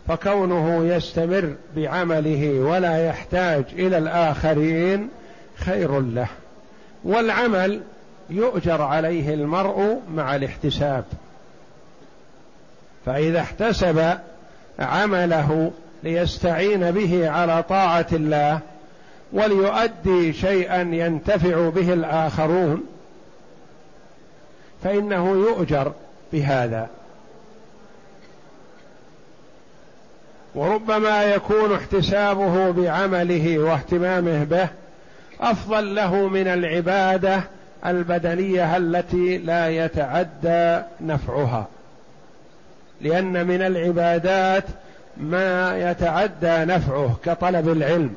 فكونه 0.09 0.85
يستمر 0.85 1.55
بعمله 1.77 2.61
ولا 2.61 3.07
يحتاج 3.07 3.65
إلى 3.73 3.99
الآخرين 3.99 5.09
خير 5.57 6.01
له. 6.01 6.29
والعمل 7.05 7.81
يؤجر 8.31 8.83
عليه 8.83 9.35
المرء 9.35 10.01
مع 10.15 10.37
الاحتساب. 10.37 11.05
فإذا 13.07 13.41
احتسب 13.41 14.19
عمله 14.79 15.73
ليستعين 16.03 16.91
به 16.91 17.31
على 17.31 17.63
طاعة 17.63 18.07
الله 18.13 18.61
وليؤدي 19.33 20.33
شيئا 20.33 20.81
ينتفع 20.81 21.69
به 21.69 21.93
الآخرون 21.93 22.85
فإنه 24.85 25.31
يؤجر 25.31 25.93
بهذا. 26.33 26.89
وربما 30.55 31.25
يكون 31.25 31.75
احتسابه 31.75 32.71
بعمله 32.71 33.59
واهتمامه 33.59 34.45
به 34.45 34.69
أفضل 35.41 35.95
له 35.95 36.29
من 36.29 36.49
العبادة 36.49 37.41
البدنية 37.87 38.77
التي 38.77 39.39
لا 39.39 39.69
يتعدى 39.69 40.83
نفعها. 41.01 41.67
لأن 43.01 43.47
من 43.47 43.63
العبادات 43.63 44.65
ما 45.17 45.79
يتعدى 45.91 46.73
نفعه 46.73 47.17
كطلب 47.25 47.69
العلم 47.69 48.15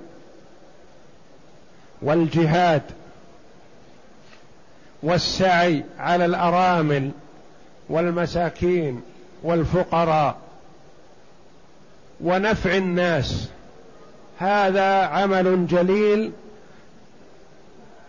والجهاد 2.01 2.81
والسعي 5.03 5.83
على 5.99 6.25
الأرامل 6.25 7.11
والمساكين 7.89 9.01
والفقراء. 9.43 10.46
ونفع 12.22 12.78
الناس. 12.78 13.49
هذا 14.39 15.05
عمل 15.05 15.68
جليل 15.68 16.32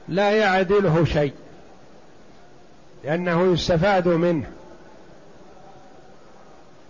لا 0.09 0.31
يعدله 0.31 1.05
شيء 1.05 1.33
لأنه 3.05 3.53
يستفاد 3.53 4.09
منه. 4.09 4.47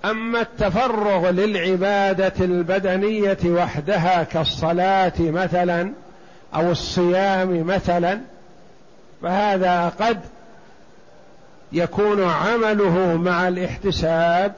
أما 0.04 0.40
التفرغ 0.40 1.30
للعبادة 1.30 2.32
البدنية 2.40 3.38
وحدها 3.44 4.22
كالصلاة 4.22 5.12
مثلا 5.18 5.92
أو 6.54 6.70
الصيام 6.70 7.66
مثلا 7.66 8.20
فهذا 9.22 9.88
قد 9.88 10.20
يكون 11.72 12.24
عمله 12.24 13.16
مع 13.16 13.48
الاحتساب 13.48 14.52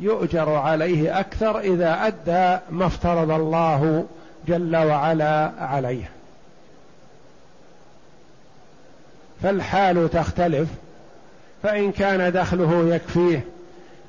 يؤجر 0.00 0.50
عليه 0.50 1.20
أكثر 1.20 1.58
إذا 1.58 2.06
أدى 2.06 2.62
ما 2.70 2.86
افترض 2.86 3.30
الله 3.30 4.06
جل 4.48 4.76
وعلا 4.76 5.52
عليه. 5.58 6.10
فالحال 9.42 10.10
تختلف 10.10 10.68
فإن 11.62 11.92
كان 11.92 12.32
دخله 12.32 12.94
يكفيه 12.94 13.44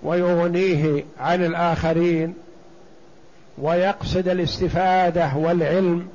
ويغنيه 0.03 1.03
عن 1.19 1.45
الآخرين 1.45 2.33
ويقصد 3.57 4.27
الاستفادة 4.27 5.31
والعلم 5.35 6.07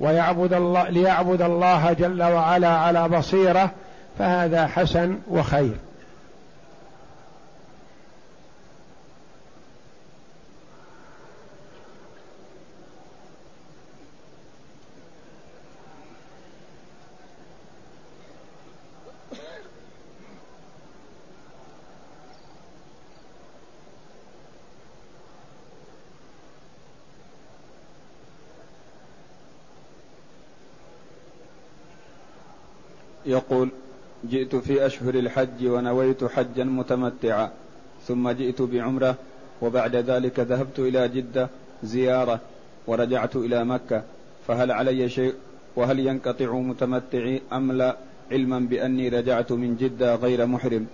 ويعبد 0.00 0.52
الله 0.52 0.88
ليعبد 0.88 1.42
الله 1.42 1.92
جل 1.92 2.22
وعلا 2.22 2.68
على 2.68 3.08
بصيرة 3.08 3.70
فهذا 4.18 4.66
حسن 4.66 5.18
وخير. 5.30 5.76
يقول 33.30 33.68
جئت 34.30 34.56
في 34.56 34.86
أشهر 34.86 35.14
الحج 35.14 35.66
ونويت 35.66 36.24
حجا 36.24 36.64
متمتعا 36.64 37.50
ثم 38.08 38.30
جئت 38.30 38.62
بعمرة 38.62 39.14
وبعد 39.62 39.96
ذلك 39.96 40.40
ذهبت 40.40 40.78
إلى 40.78 41.08
جدة 41.08 41.48
زيارة 41.82 42.40
ورجعت 42.86 43.36
إلى 43.36 43.64
مكة 43.64 44.02
فهل 44.48 44.72
علي 44.72 45.08
شيء؟ 45.08 45.34
وهل 45.76 45.98
ينقطع 45.98 46.52
متمتعي 46.52 47.42
أم 47.52 47.72
لا؟ 47.72 47.96
علما 48.32 48.58
بأني 48.58 49.08
رجعت 49.08 49.52
من 49.52 49.76
جدة 49.76 50.14
غير 50.14 50.46
محرم. 50.46 50.86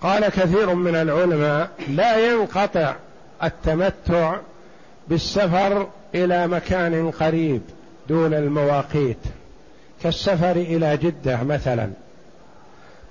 قال 0.00 0.28
كثير 0.28 0.74
من 0.74 0.94
العلماء 0.94 1.70
لا 1.88 2.32
ينقطع 2.32 2.96
التمتع 3.42 4.36
بالسفر 5.08 5.88
إلى 6.14 6.48
مكان 6.48 7.10
قريب 7.10 7.62
دون 8.08 8.34
المواقيت. 8.34 9.18
كالسفر 10.04 10.50
إلى 10.50 10.96
جدة 10.96 11.42
مثلا. 11.42 11.90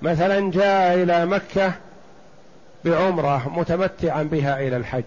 مثلا 0.01 0.51
جاء 0.51 0.93
إلى 0.93 1.25
مكة 1.25 1.71
بعمرة 2.85 3.51
متمتعا 3.55 4.23
بها 4.23 4.59
إلى 4.59 4.77
الحج. 4.77 5.03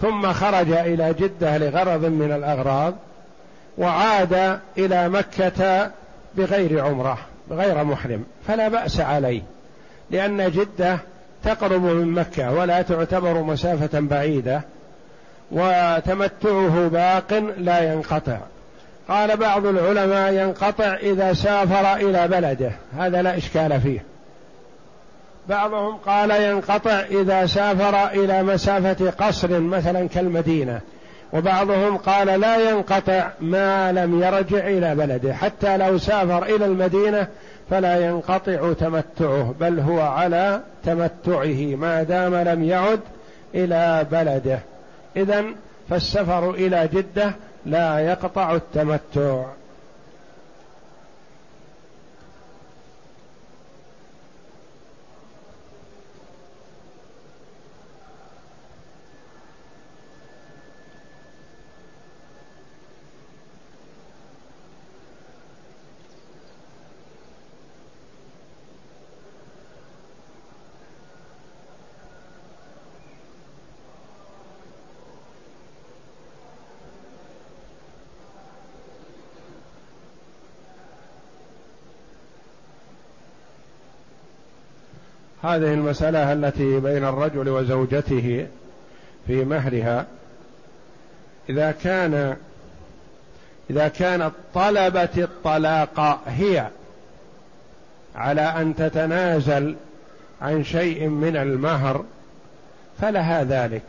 ثم 0.00 0.32
خرج 0.32 0.72
إلى 0.72 1.14
جدة 1.14 1.58
لغرض 1.58 2.04
من 2.04 2.32
الأغراض 2.32 2.94
وعاد 3.78 4.60
إلى 4.78 5.08
مكة 5.08 5.90
بغير 6.36 6.84
عمرة 6.84 7.18
بغير 7.50 7.84
محرم. 7.84 8.24
فلا 8.48 8.68
بأس 8.68 9.00
عليه 9.00 9.42
لأن 10.10 10.50
جدة 10.50 10.98
تقرب 11.44 11.82
من 11.82 12.12
مكة 12.12 12.52
ولا 12.52 12.82
تعتبر 12.82 13.42
مسافة 13.42 14.00
بعيدة 14.00 14.62
وتمتعه 15.50 16.88
باق 16.88 17.32
لا 17.58 17.92
ينقطع. 17.92 18.38
قال 19.12 19.36
بعض 19.36 19.66
العلماء 19.66 20.32
ينقطع 20.32 20.94
إذا 20.94 21.32
سافر 21.32 21.96
إلى 21.96 22.28
بلده. 22.28 22.70
هذا 22.98 23.22
لا 23.22 23.36
إشكال 23.36 23.80
فيه. 23.80 24.02
بعضهم 25.48 25.96
قال 25.96 26.30
ينقطع 26.30 27.00
إذا 27.00 27.46
سافر 27.46 28.06
إلى 28.06 28.42
مسافة 28.42 29.10
قصر 29.10 29.60
مثلا 29.60 30.08
كالمدينة. 30.08 30.80
وبعضهم 31.32 31.96
قال 31.96 32.26
لا 32.40 32.70
ينقطع 32.70 33.28
ما 33.40 33.92
لم 33.92 34.22
يرجع 34.22 34.66
إلى 34.66 34.94
بلده. 34.94 35.34
حتى 35.34 35.76
لو 35.76 35.98
سافر 35.98 36.42
إلى 36.42 36.64
المدينة 36.64 37.26
فلا 37.70 38.06
ينقطع 38.06 38.72
تمتعه 38.72 39.54
بل 39.60 39.80
هو 39.80 40.00
على 40.00 40.60
تمتعه 40.84 41.76
ما 41.76 42.02
دام 42.02 42.34
لم 42.34 42.64
يعد 42.64 43.00
إلى 43.54 44.06
بلده. 44.10 44.58
إذا 45.16 45.44
فالسفر 45.90 46.50
إلى 46.50 46.88
جدة 46.94 47.32
لا 47.66 47.98
يقطع 47.98 48.54
التمتع. 48.54 49.44
هذه 85.42 85.74
المسألة 85.74 86.32
التي 86.32 86.80
بين 86.80 87.04
الرجل 87.04 87.48
وزوجته 87.48 88.46
في 89.26 89.44
مهرها 89.44 90.06
إذا 91.48 91.70
كان 91.70 92.36
إذا 93.70 93.88
كانت 93.88 94.32
طلبة 94.54 95.08
الطلاق 95.16 96.20
هي 96.26 96.66
على 98.16 98.40
أن 98.40 98.76
تتنازل 98.76 99.76
عن 100.42 100.64
شيء 100.64 101.08
من 101.08 101.36
المهر 101.36 102.04
فلها 103.00 103.44
ذلك. 103.44 103.86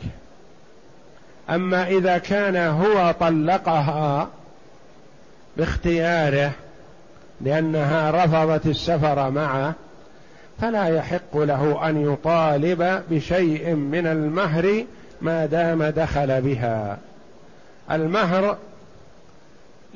أما 1.49 1.88
إذا 1.88 2.18
كان 2.18 2.56
هو 2.56 3.16
طلقها 3.20 4.30
باختياره 5.58 6.51
لأنها 7.41 8.26
رفضت 8.26 8.66
السفر 8.66 9.30
معه 9.30 9.74
فلا 10.62 10.88
يحق 10.88 11.38
له 11.38 11.89
أن 11.89 12.14
يطالب 12.14 13.04
بشيء 13.10 13.74
من 13.74 14.08
المهر 14.08 14.86
ما 15.22 15.45
دام 15.45 15.84
دخل 15.84 16.41
بها. 16.41 16.97
المهر 17.91 18.58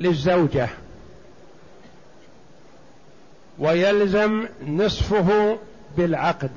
للزوجة 0.00 0.68
ويلزم 3.58 4.46
نصفه 4.66 5.58
بالعقد 5.96 6.50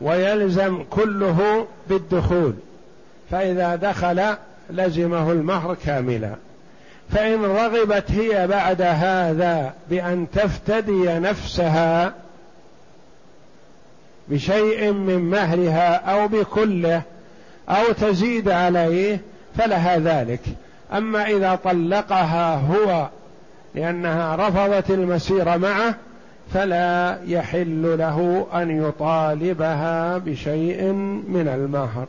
ويلزم 0.00 0.84
كله 0.90 1.66
بالدخول 1.88 2.54
فإذا 3.30 3.76
دخل 3.76 4.36
لزمه 4.70 5.32
المهر 5.32 5.76
كاملا. 5.84 6.34
فإن 7.10 7.44
رغبت 7.44 8.10
هي 8.10 8.46
بعد 8.46 8.82
هذا 8.82 9.74
بأن 9.90 10.26
تفتدي 10.34 11.18
نفسها 11.18 12.14
بشيء 14.28 14.92
من 14.92 15.18
مهرها 15.18 15.94
أو 15.94 16.28
بكله 16.28 17.02
أو 17.68 17.92
تزيد 17.92 18.48
عليه 18.48 19.20
فلها 19.58 19.98
ذلك. 19.98 20.40
أما 20.92 21.26
إذا 21.26 21.58
طلقها 21.64 22.54
هو 22.54 23.08
لأنها 23.74 24.36
رفضت 24.36 24.90
المسير 24.90 25.58
معه 25.58 25.94
فلا 26.54 27.18
يحل 27.26 27.98
له 27.98 28.46
أن 28.54 28.84
يطالبها 28.84 30.18
بشيء 30.18 30.82
من 31.28 31.48
المهر. 31.54 32.06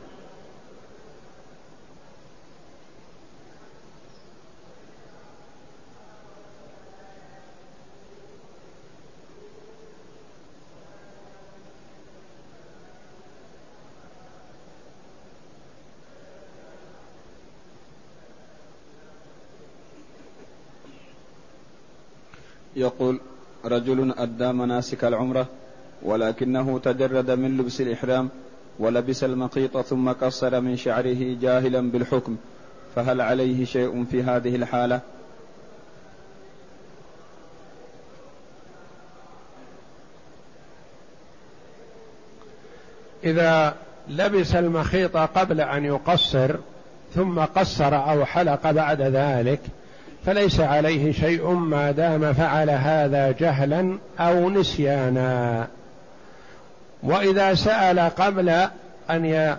يقول 22.78 23.20
رجل 23.64 24.14
أدى 24.18 24.52
مناسك 24.52 25.04
العمرة 25.04 25.46
ولكنه 26.02 26.78
تجرد 26.78 27.30
من 27.30 27.56
لبس 27.56 27.80
الإحرام 27.80 28.28
ولبس 28.78 29.24
المقيط 29.24 29.78
ثم 29.78 30.08
قصر 30.08 30.60
من 30.60 30.76
شعره 30.76 31.36
جاهلا 31.40 31.90
بالحكم 31.90 32.36
فهل 32.96 33.20
عليه 33.20 33.64
شيء 33.64 34.04
في 34.04 34.22
هذه 34.22 34.56
الحالة؟ 34.56 35.00
إذا 43.24 43.76
لبس 44.08 44.54
المخيط 44.54 45.16
قبل 45.16 45.60
أن 45.60 45.84
يقصر 45.84 46.56
ثم 47.14 47.38
قصر 47.38 47.94
أو 48.10 48.24
حلق 48.24 48.70
بعد 48.70 49.02
ذلك 49.02 49.60
فليس 50.26 50.60
عليه 50.60 51.12
شيء 51.12 51.50
ما 51.50 51.90
دام 51.90 52.32
فعل 52.32 52.70
هذا 52.70 53.30
جهلا 53.30 53.98
أو 54.20 54.50
نسيانا. 54.50 55.66
وإذا 57.02 57.54
سأل 57.54 58.00
قبل 58.00 58.48
أن 59.10 59.56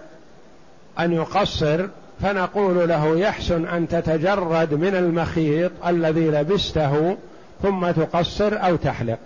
أن 0.99 1.13
يقصر 1.13 1.87
فنقول 2.21 2.89
له 2.89 3.17
يحسن 3.19 3.65
أن 3.65 3.87
تتجرد 3.87 4.73
من 4.73 4.95
المخيط 4.95 5.71
الذي 5.87 6.29
لبسته 6.29 7.17
ثم 7.63 7.91
تقصر 7.91 8.53
أو 8.53 8.75
تحلق. 8.75 9.19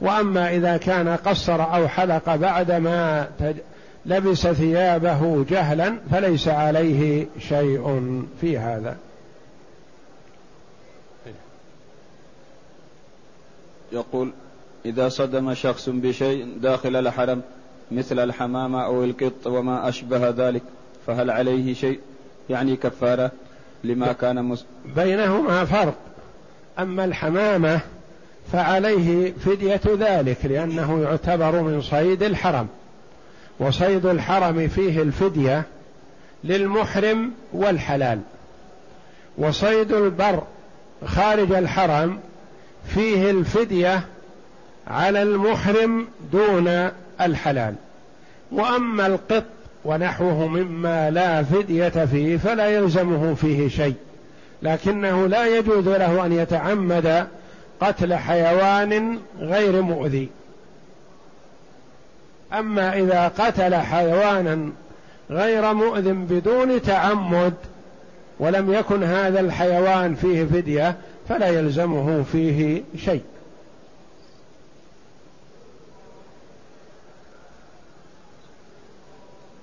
وأما 0.00 0.50
إذا 0.50 0.76
كان 0.76 1.08
قصر 1.08 1.74
أو 1.74 1.88
حلق 1.88 2.34
بعدما 2.34 3.26
لبس 4.06 4.46
ثيابه 4.46 5.44
جهلا 5.50 5.94
فليس 6.10 6.48
عليه 6.48 7.26
شيء 7.48 8.02
في 8.40 8.58
هذا. 8.58 8.96
يقول 13.92 14.32
إذا 14.86 15.08
صدم 15.08 15.54
شخص 15.54 15.88
بشيء 15.88 16.58
داخل 16.62 16.96
الحرم 16.96 17.42
مثل 17.90 18.18
الحمامة 18.18 18.84
أو 18.84 19.04
القط 19.04 19.46
وما 19.46 19.88
أشبه 19.88 20.28
ذلك 20.28 20.62
فهل 21.06 21.30
عليه 21.30 21.74
شيء؟ 21.74 22.00
يعني 22.50 22.76
كفارة 22.76 23.30
لما 23.84 24.12
كان 24.12 24.44
مس... 24.44 24.64
بينهما 24.96 25.64
فرق. 25.64 25.94
أما 26.78 27.04
الحمامة 27.04 27.80
فعليه 28.52 29.32
فدية 29.32 29.80
ذلك 29.86 30.38
لأنه 30.44 31.02
يعتبر 31.02 31.62
من 31.62 31.82
صيد 31.82 32.22
الحرم. 32.22 32.66
وصيد 33.60 34.06
الحرم 34.06 34.68
فيه 34.68 35.02
الفدية 35.02 35.62
للمحرم 36.44 37.32
والحلال. 37.52 38.20
وصيد 39.38 39.92
البر 39.92 40.42
خارج 41.06 41.52
الحرم 41.52 42.18
فيه 42.86 43.30
الفدية 43.30 44.00
على 44.86 45.22
المحرم 45.22 46.06
دون 46.32 46.90
الحلال. 47.20 47.74
وأما 48.52 49.06
القط 49.06 49.44
ونحوه 49.84 50.46
مما 50.46 51.10
لا 51.10 51.42
فدية 51.42 51.88
فيه 51.88 52.36
فلا 52.36 52.66
يلزمه 52.66 53.34
فيه 53.34 53.68
شيء 53.68 53.94
لكنه 54.62 55.26
لا 55.26 55.58
يجوز 55.58 55.88
له 55.88 56.26
أن 56.26 56.32
يتعمد 56.32 57.26
قتل 57.80 58.14
حيوان 58.14 59.18
غير 59.38 59.82
مؤذي. 59.82 60.28
أما 62.52 62.98
إذا 62.98 63.28
قتل 63.28 63.74
حيوانا 63.74 64.70
غير 65.30 65.74
مؤذ 65.74 66.12
بدون 66.12 66.82
تعمد 66.82 67.54
ولم 68.38 68.72
يكن 68.72 69.02
هذا 69.02 69.40
الحيوان 69.40 70.14
فيه 70.14 70.44
فدية 70.44 70.96
فلا 71.32 71.48
يلزمه 71.48 72.22
فيه 72.22 72.82
شيء. 72.96 73.22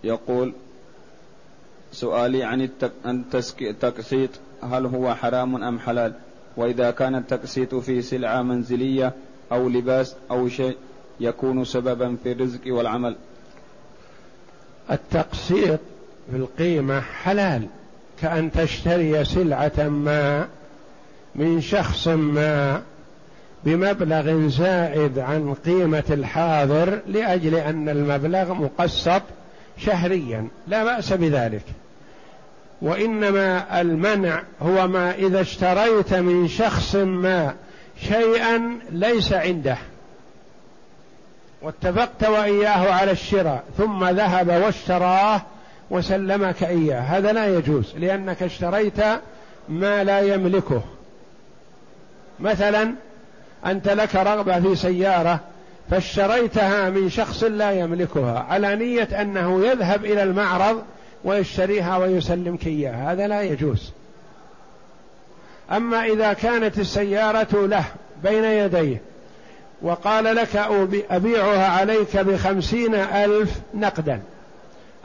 يقول 0.04 0.54
سؤالي 1.92 2.44
عن 2.44 2.70
التقسيط 3.62 4.30
هل 4.64 4.86
هو 4.86 5.16
حرام 5.16 5.64
أم 5.64 5.80
حلال؟ 5.80 6.14
وإذا 6.58 6.92
كان 6.92 7.16
التقسيط 7.16 7.76
في 7.76 8.02
سلعة 8.02 8.42
منزلية 8.42 9.14
أو 9.52 9.70
لباس 9.70 10.16
أو 10.32 10.48
شيء 10.48 10.78
يكون 11.20 11.66
سببا 11.66 12.18
في 12.24 12.32
الرزق 12.32 12.62
والعمل. 12.68 13.16
التقسيط 14.92 15.80
في 16.32 16.38
القيمة 16.38 17.02
حلال 17.02 17.68
كأن 18.22 18.52
تشتري 18.52 19.26
سلعة 19.26 19.90
ما 19.90 20.48
من 21.40 21.62
شخص 21.62 22.08
ما 22.08 22.82
بمبلغ 23.64 24.48
زائد 24.48 25.20
عن 25.20 25.54
قيمة 25.66 26.04
الحاضر 26.10 27.00
لأجل 27.08 27.56
أن 27.56 27.90
المبلغ 27.90 28.54
مقسط 28.54 29.22
شهريا. 29.78 30.48
لا 30.68 30.84
بأس 30.84 31.14
بذلك. 31.14 31.64
وإنما 32.82 33.82
المنع 33.82 34.44
هو 34.62 34.88
ما 34.88 35.12
إذا 35.12 35.42
اشتريت 35.42 36.14
من 36.14 36.48
شخص 36.48 36.96
ما 36.96 37.54
شيئا 38.02 38.80
ليس 38.92 39.34
عنده. 39.34 39.78
واتفقت 41.62 42.24
وإياه 42.24 42.92
على 42.92 43.12
الشراء 43.12 43.64
ثم 43.78 44.06
ذهب 44.06 44.48
واشتراه 44.48 45.42
وسلمك 45.90 46.64
إياه. 46.64 47.00
هذا 47.00 47.34
لا 47.34 47.58
يجوز 47.58 47.94
لأنك 47.98 48.44
اشتريت 48.44 49.00
ما 49.70 50.04
لا 50.04 50.20
يملكه. 50.20 50.82
مثلا 52.42 52.94
أنت 53.66 53.90
لك 53.90 54.16
رغبة 54.16 54.60
في 54.60 54.76
سيارة 54.76 55.40
فاشتريتها 55.92 56.90
من 56.90 57.10
شخص 57.10 57.44
لا 57.44 57.72
يملكها 57.72 58.40
على 58.40 58.76
نية 58.76 59.22
أنه 59.22 59.66
يذهب 59.66 60.06
إلى 60.06 60.24
المعرض 60.24 60.84
ويشتريها 61.24 61.98
ويسلمك 61.98 62.68
إياها 62.68 63.12
هذا 63.12 63.28
لا 63.28 63.42
يجوز. 63.42 63.92
أما 65.72 66.06
إذا 66.06 66.34
كانت 66.34 66.80
السيارة 66.80 67.66
له 67.66 67.84
بين 68.24 68.44
يديه 68.44 69.02
وقال 69.82 70.24
لك 70.24 70.56
أبيعها 71.10 71.68
عليك 71.68 72.18
بخمسين 72.18 72.96
ألف 72.96 73.60
نقدا 73.74 74.22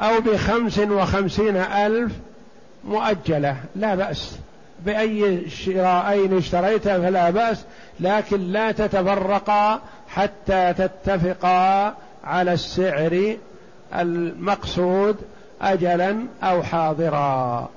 أو 0.00 0.20
بخمس 0.20 0.78
وخمسين 0.78 1.56
ألف 1.56 2.12
مؤجلة 2.84 3.56
لا 3.76 3.94
بأس. 3.94 4.38
بأي 4.80 5.50
شراءين 5.50 6.36
اشتريتها 6.36 6.98
فلا 6.98 7.30
بأس 7.30 7.64
لكن 8.00 8.40
لا 8.40 8.72
تتفرقا 8.72 9.80
حتى 10.08 10.74
تتفقا 10.78 11.94
على 12.24 12.52
السعر 12.52 13.36
المقصود 13.94 15.16
أجلا 15.60 16.26
أو 16.42 16.62
حاضرا. 16.62 17.70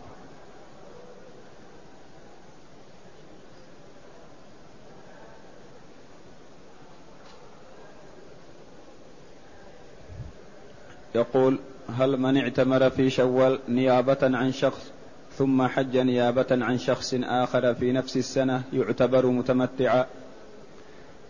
يقول 11.16 11.60
هل 12.00 12.18
من 12.18 12.38
اعتمر 12.38 12.90
في 12.90 13.10
شوال 13.10 13.60
نيابة 13.70 14.18
عن 14.24 14.52
شخص 14.52 14.92
ثم 15.38 15.68
حج 15.68 15.98
نيابة 15.98 16.46
عن 16.52 16.78
شخص 16.78 17.16
آخر 17.24 17.74
في 17.76 17.92
نفس 17.92 18.18
السنة 18.18 18.62
يعتبر 18.74 19.26
متمتعا. 19.26 20.06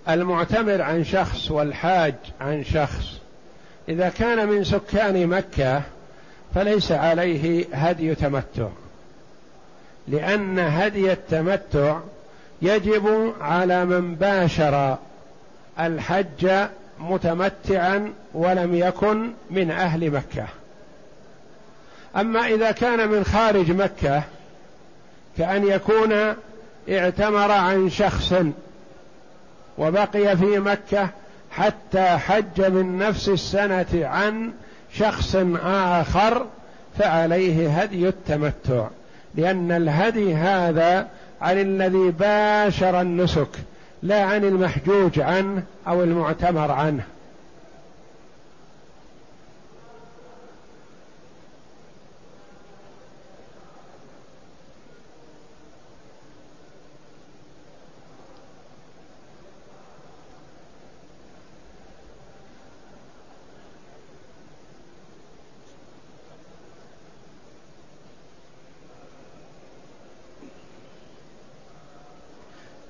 المعتمر 0.10 0.82
عن 0.82 1.04
شخص 1.04 1.52
والحاج 1.52 2.16
عن 2.42 2.64
شخص. 2.64 3.20
إذا 3.90 4.10
كان 4.10 4.48
من 4.48 4.64
سكان 4.64 5.28
مكة 5.28 5.82
فليس 6.56 6.92
عليه 6.92 7.66
هدي 7.74 8.16
تمتع 8.16 8.68
لأن 10.08 10.60
هدي 10.60 11.12
التمتع 11.12 12.00
يجب 12.62 13.34
على 13.42 13.86
من 13.86 14.16
باشر 14.16 14.98
الحج 15.80 16.68
متمتعا 17.00 18.14
ولم 18.34 18.76
يكن 18.76 19.32
من 19.52 19.72
أهل 19.72 20.12
مكة. 20.12 20.48
أما 22.18 22.48
إذا 22.48 22.72
كان 22.72 23.10
من 23.10 23.24
خارج 23.24 23.72
مكة 23.72 24.24
كأن 25.38 25.68
يكون 25.68 26.36
اعتمر 26.90 27.52
عن 27.52 27.90
شخص 27.90 28.34
وبقي 29.78 30.38
في 30.38 30.60
مكة 30.60 31.10
حتى 31.52 32.18
حج 32.18 32.62
من 32.62 32.98
نفس 32.98 33.30
السنة 33.30 33.86
عن 33.94 34.52
شخص 34.94 35.36
آخر 35.64 36.46
فعليه 37.00 37.70
هدي 37.82 38.08
التمتع. 38.08 38.88
لأن 39.36 39.72
الهدي 39.72 40.36
هذا 40.36 41.08
عن 41.42 41.62
الذي 41.62 42.12
باشر 42.12 43.02
النسك 43.02 43.50
لا 44.04 44.24
عن 44.24 44.44
المحجوج 44.44 45.20
عنه 45.20 45.64
أو 45.88 46.04
المعتمر 46.04 46.72
عنه. 46.72 47.04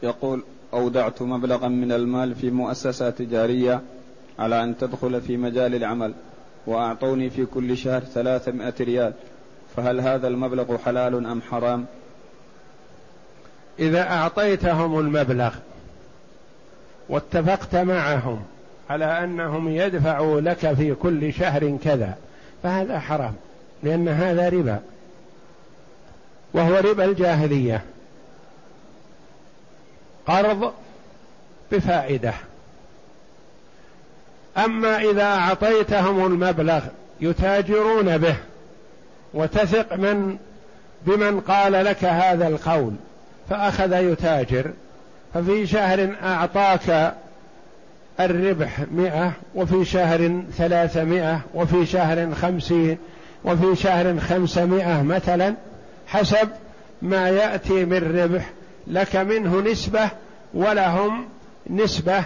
يقول 0.08 0.44
أودعت 0.74 1.22
مبلغا 1.22 1.68
من 1.68 1.92
المال 1.92 2.36
في 2.36 2.50
مؤسسة 2.50 3.10
تجارية 3.10 3.82
على 4.40 4.64
أن 4.64 4.78
تدخل 4.78 5.22
في 5.22 5.38
مجال 5.38 5.76
العمل 5.76 6.14
وأعطوني 6.68 7.30
في 7.30 7.46
كل 7.46 7.78
شهر 7.78 8.02
ثلاثمائة 8.02 8.74
ريال. 8.82 9.14
فهل 9.76 10.00
هذا 10.02 10.28
المبلغ 10.28 10.78
حلال 10.78 11.26
أم 11.26 11.42
حرام؟ 11.42 11.86
إذا 13.80 14.02
أعطيتهم 14.12 15.00
المبلغ 15.00 15.56
واتفقت 17.10 17.76
معهم 17.76 18.40
على 18.90 19.06
أنهم 19.06 19.70
يدفعوا 19.70 20.42
لك 20.42 20.74
في 20.74 20.96
كل 20.96 21.34
شهر 21.34 21.78
كذا 21.84 22.18
فهذا 22.64 23.00
حرام 23.00 23.34
لأن 23.84 24.08
هذا 24.08 24.50
ربا 24.50 24.80
وهو 26.54 26.76
ربا 26.76 27.06
الجاهلية. 27.06 27.84
قرض 30.28 30.74
بفائدة. 31.72 32.34
أما 34.58 34.98
إذا 34.98 35.24
أعطيتهم 35.24 36.26
المبلغ 36.26 36.82
يتاجرون 37.22 38.18
به 38.18 38.36
وتثق 39.34 39.94
من 39.94 40.38
بمن 41.06 41.40
قال 41.40 41.72
لك 41.72 42.04
هذا 42.04 42.48
القول 42.48 42.94
فأخذ 43.50 43.94
يتاجر 43.94 44.72
ففي 45.34 45.68
شهر 45.68 46.16
أعطاك 46.24 47.14
الربح 48.20 48.80
مئة 48.92 49.32
وفي 49.56 49.86
شهر 49.86 50.42
ثلاثمائة 50.58 51.42
وفي 51.54 51.86
شهر 51.86 52.34
خمسين 52.36 52.98
وفي 53.44 53.76
شهر 53.76 54.20
خمسمائة 54.20 55.04
مثلا 55.04 55.56
حسب 56.08 56.50
ما 57.02 57.30
يأتي 57.30 57.86
من 57.86 58.22
ربح 58.22 58.50
لك 58.88 59.16
منه 59.16 59.62
نسبة 59.62 60.10
ولهم 60.54 61.26
نسبة 61.70 62.24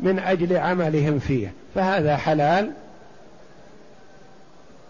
من 0.00 0.18
أجل 0.18 0.56
عملهم 0.56 1.18
فيه. 1.18 1.52
فهذا 1.74 2.16
حلال 2.16 2.70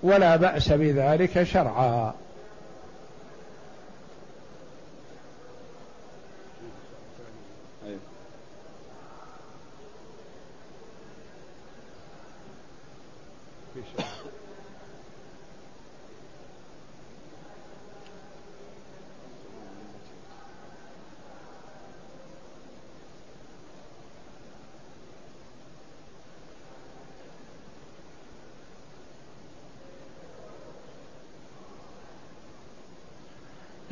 ولا 0.02 0.36
بأس 0.36 0.72
بذلك 0.72 1.42
شرعا. 1.42 2.14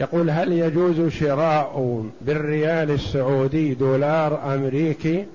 يقول 0.02 0.30
هل 0.30 0.52
يجوز 0.52 1.12
شراء 1.12 2.04
بالريال 2.20 2.90
السعودي 2.90 3.74
دولار 3.74 4.54
أمريكي 4.54 5.26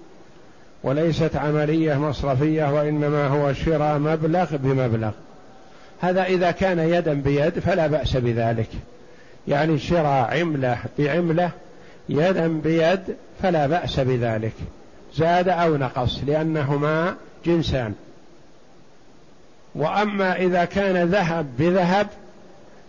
وليست 0.83 1.35
عملية 1.35 1.95
مصرفية 1.95 2.73
وإنما 2.73 3.27
هو 3.27 3.53
شراء 3.53 3.99
مبلغ 3.99 4.55
بمبلغ؟ 4.55 5.11
هذا 6.01 6.23
إذا 6.23 6.51
كان 6.51 6.79
يدا 6.79 7.13
بيد 7.13 7.59
فلا 7.59 7.87
بأس 7.87 8.17
بذلك. 8.17 8.67
يعني 9.47 9.79
شراء 9.79 10.39
عملة 10.39 10.77
بعملة 10.99 11.51
يدا 12.09 12.47
بيد 12.47 12.99
فلا 13.43 13.67
بأس 13.67 13.99
بذلك. 13.99 14.53
زاد 15.15 15.49
أو 15.49 15.77
نقص 15.77 16.21
لأنهما 16.27 17.15
جنسان. 17.45 17.93
وأما 19.75 20.35
إذا 20.35 20.65
كان 20.65 21.07
ذهب 21.07 21.45
بذهب 21.59 22.07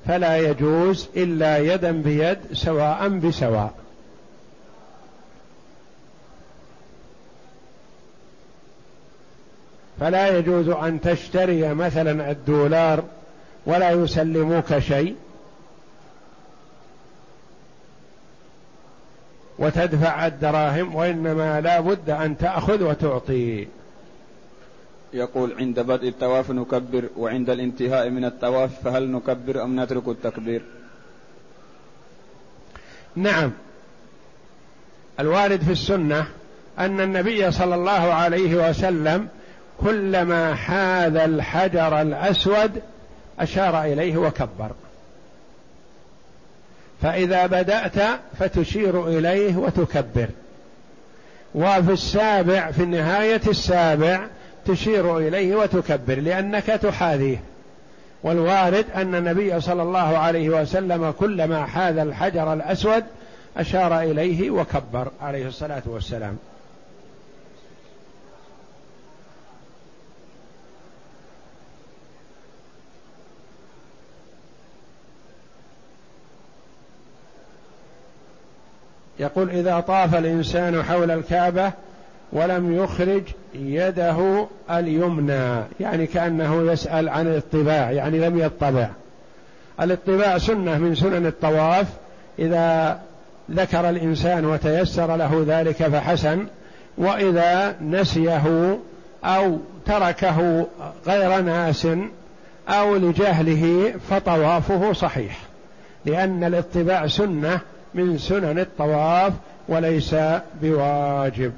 فلا 0.06 0.36
يجوز 0.36 1.08
إلا 1.16 1.58
يدا 1.58 1.92
بيد 1.92 2.38
سواء 2.52 3.08
بسواء. 3.08 3.74
فلا 10.00 10.38
يجوز 10.38 10.68
أن 10.68 11.00
تشتري 11.00 11.74
مثلا 11.74 12.30
الدولار 12.30 13.04
ولا 13.66 13.90
يسلموك 13.90 14.78
شيء 14.78 15.16
وتدفع 19.58 20.26
الدراهم 20.26 20.94
وإنما 20.94 21.60
لا 21.60 21.80
بد 21.80 22.10
أن 22.10 22.38
تأخذ 22.38 22.82
وتعطي. 22.82 23.66
يقول 25.12 25.54
عند 25.58 25.80
بدء 25.80 26.08
الطواف 26.08 26.50
نكبر 26.50 27.08
وعند 27.16 27.50
الانتهاء 27.50 28.10
من 28.10 28.24
الطواف 28.24 28.70
فهل 28.84 29.10
نكبر 29.10 29.62
أم 29.62 29.80
نترك 29.80 30.08
التكبير؟ 30.08 30.62
نعم. 33.16 33.52
الوارد 35.20 35.62
في 35.62 35.72
السنة 35.72 36.26
أن 36.78 37.00
النبي 37.00 37.50
صلى 37.50 37.74
الله 37.74 38.12
عليه 38.12 38.68
وسلم 38.68 39.28
كلما 39.80 40.54
حاذ 40.54 41.16
الحجر 41.16 42.00
الأسود 42.00 42.82
أشار 43.38 43.82
إليه 43.84 44.16
وكبر. 44.16 44.70
فإذا 47.02 47.46
بدأت 47.46 48.20
فتشير 48.38 49.08
إليه 49.08 49.56
وتكبر. 49.56 50.28
وفي 51.54 51.92
السابع 51.92 52.70
في 52.70 52.84
نهاية 52.84 53.40
السابع 53.48 54.26
تشير 54.68 55.18
إليه 55.18 55.56
وتكبر 55.56 56.14
لأنك 56.20 56.64
تحاذيه. 56.66 57.42
والوارد 58.22 58.84
أن 58.94 59.14
النبي 59.14 59.60
صلى 59.60 59.82
الله 59.82 60.18
عليه 60.18 60.48
وسلم 60.48 61.10
كلما 61.10 61.66
حاذ 61.66 61.98
الحجر 61.98 62.52
الأسود 62.52 63.04
أشار 63.56 64.00
إليه 64.00 64.50
وكبر 64.50 65.08
عليه 65.20 65.48
الصلاة 65.48 65.82
والسلام. 65.86 66.38
يقول 79.20 79.50
إذا 79.50 79.80
طاف 79.80 80.14
الإنسان 80.14 80.82
حول 80.82 81.10
الكعبة 81.10 81.72
ولم 82.32 82.76
يخرج 82.76 83.22
يده 83.54 84.46
اليمنى 84.70 85.62
يعني 85.80 86.06
كأنه 86.06 86.72
يسأل 86.72 87.08
عن 87.08 87.26
الاطباع 87.26 87.90
يعني 87.90 88.18
لم 88.18 88.38
يطبع. 88.38 88.88
الاطباع 89.80 90.38
سنة 90.38 90.78
من 90.78 90.94
سنن 90.94 91.26
الطواف 91.26 91.86
إذا 92.38 93.00
ذكر 93.50 93.88
الإنسان 93.88 94.44
وتيسر 94.44 95.16
له 95.16 95.44
ذلك 95.46 95.76
فحسن 95.76 96.46
وإذا 96.98 97.76
نسيه 97.82 98.78
أو 99.24 99.58
تركه 99.86 100.66
غير 101.06 101.40
ناس 101.40 101.86
أو 102.68 102.96
لجهله 102.96 103.94
فطوافه 104.10 104.92
صحيح. 104.92 105.38
لأن 106.04 106.44
الاتباع 106.44 107.06
سنة 107.06 107.60
من 107.94 108.18
سنن 108.18 108.58
الطواف 108.58 109.32
وليس 109.68 110.14
بواجب. 110.62 111.52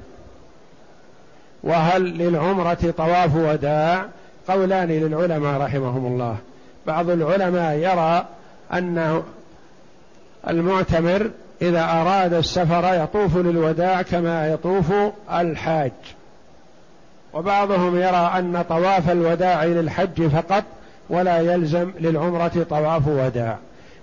وهل 1.63 2.03
للعمرة 2.17 2.93
طواف 2.97 3.35
وداع؟ 3.35 4.05
قولان 4.47 4.87
للعلماء 4.87 5.61
رحمهم 5.61 6.05
الله. 6.05 6.37
بعض 6.87 7.09
العلماء 7.09 7.75
يرى 7.75 8.25
أن 8.73 9.23
المعتمر 10.49 11.31
إذا 11.61 11.83
أراد 11.83 12.33
السفر 12.33 13.03
يطوف 13.03 13.37
للوداع 13.37 14.01
كما 14.01 14.47
يطوف 14.47 14.93
الحاج. 15.33 15.91
وبعضهم 17.33 17.95
يرى 17.97 18.31
أن 18.37 18.65
طواف 18.69 19.11
الوداع 19.11 19.65
للحج 19.65 20.27
فقط 20.27 20.63
ولا 21.09 21.37
يلزم 21.37 21.91
للعمرة 21.99 22.65
طواف 22.69 23.07
وداع. 23.07 23.57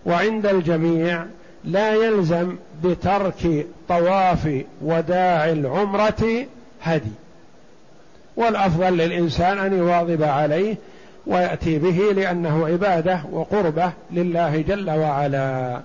وعند 0.06 0.46
الجميع 0.46 1.24
لا 1.64 1.94
يلزم 1.94 2.56
بترك 2.84 3.66
طواف 3.88 4.62
وداع 4.82 5.48
العمرة 5.50 6.46
هدي. 6.82 7.12
والأفضل 8.38 8.96
للإنسان 8.96 9.58
أن 9.58 9.78
يواظب 9.78 10.22
عليه 10.22 10.76
ويأتي 11.26 11.78
به 11.78 12.00
لأنه 12.16 12.66
عبادة 12.66 13.20
وقربة 13.32 13.92
لله 14.10 14.60
جل 14.60 14.90
وعلا. 14.90 15.80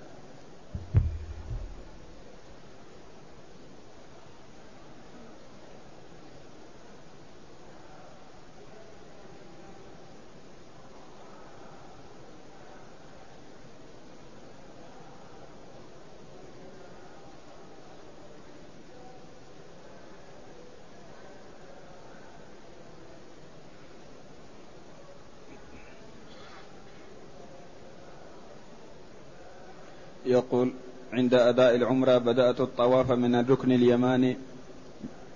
يقول 30.33 30.71
عند 31.13 31.33
أداء 31.33 31.75
العمرة 31.75 32.17
بدأت 32.17 32.61
الطواف 32.61 33.11
من 33.11 33.35
الركن 33.35 33.71
اليماني 33.71 34.37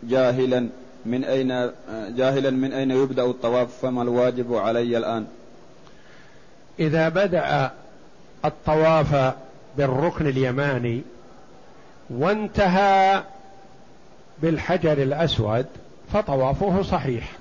جاهلا 0.04 0.70
من 1.06 1.24
أين 1.24 1.72
جاهلا 2.18 2.50
من 2.50 2.74
أين 2.74 2.92
يبدأ 2.92 3.24
الطواف؟ 3.24 3.68
فما 3.82 4.02
الواجب 4.02 4.56
علي 4.56 4.98
الآن؟ 4.98 5.26
إذا 6.80 7.10
بدأ 7.10 7.72
الطواف 8.46 9.34
بالركن 9.78 10.28
اليماني 10.28 11.02
وانتهى 12.10 13.24
بالحجر 14.42 14.92
الأسود 14.92 15.66
فطوافه 16.14 16.82
صحيح 16.82 17.32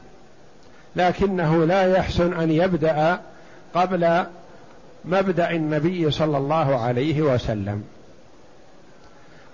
لكنه 0.96 1.64
لا 1.64 1.96
يحسن 1.96 2.32
أن 2.32 2.50
يبدأ 2.50 3.20
قبل 3.74 4.26
مبدأ 5.06 5.50
النبي 5.50 6.10
صلى 6.10 6.38
الله 6.38 6.80
عليه 6.80 7.22
وسلم. 7.22 7.84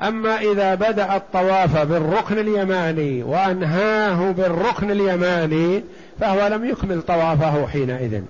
أما 0.02 0.40
إذا 0.40 0.74
بدأ 0.74 1.16
الطواف 1.16 1.76
بالركن 1.76 2.38
اليماني 2.38 3.22
وأنهاه 3.22 4.30
بالركن 4.30 4.90
اليماني 4.90 5.82
فهو 6.20 6.46
لم 6.46 6.64
يكمل 6.64 7.02
طوافه 7.02 7.66
حينئذ. 7.66 8.22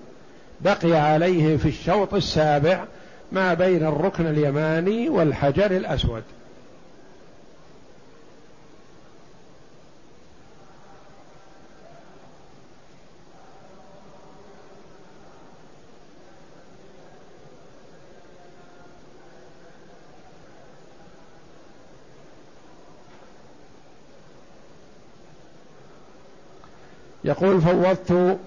بقي 0.61 0.93
عليه 0.93 1.57
في 1.57 1.67
الشوط 1.67 2.13
السابع 2.13 2.83
ما 3.31 3.53
بين 3.53 3.83
الركن 3.83 4.27
اليماني 4.27 5.09
والحجر 5.09 5.71
الأسود. 5.71 6.23
يقول 27.33 27.61
فوضت 27.61 28.37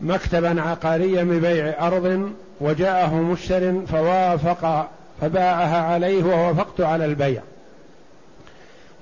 مكتبا 0.00 0.62
عقاريا 0.62 1.24
ببيع 1.24 1.86
أرض 1.86 2.32
وجاءه 2.60 3.14
مشتر 3.14 3.86
فوافق 3.86 4.88
فباعها 5.20 5.82
عليه 5.82 6.24
ووافقت 6.24 6.80
على 6.80 7.04
البيع. 7.04 7.42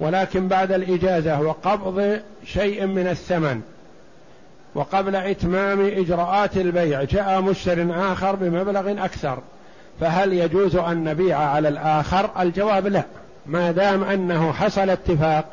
ولكن 0.01 0.49
بعد 0.49 0.73
الإجازة 0.73 1.41
وقبض 1.41 2.21
شيء 2.45 2.87
من 2.87 3.07
الثمن 3.07 3.61
وقبل 4.75 5.17
إتمام 5.17 5.87
إجراءات 5.87 6.57
البيع 6.57 7.03
جاء 7.03 7.41
مشتر 7.41 7.87
آخر 8.13 8.37
بمبلغ 8.37 9.05
أكثر 9.05 9.39
فهل 10.01 10.33
يجوز 10.33 10.77
أن 10.77 11.05
نبيع 11.05 11.39
على 11.39 11.69
الآخر؟ 11.69 12.31
الجواب 12.41 12.87
لا. 12.87 13.03
ما 13.47 13.71
دام 13.71 14.05
أنه 14.05 14.53
حصل 14.53 14.91
اتفاق 14.91 15.45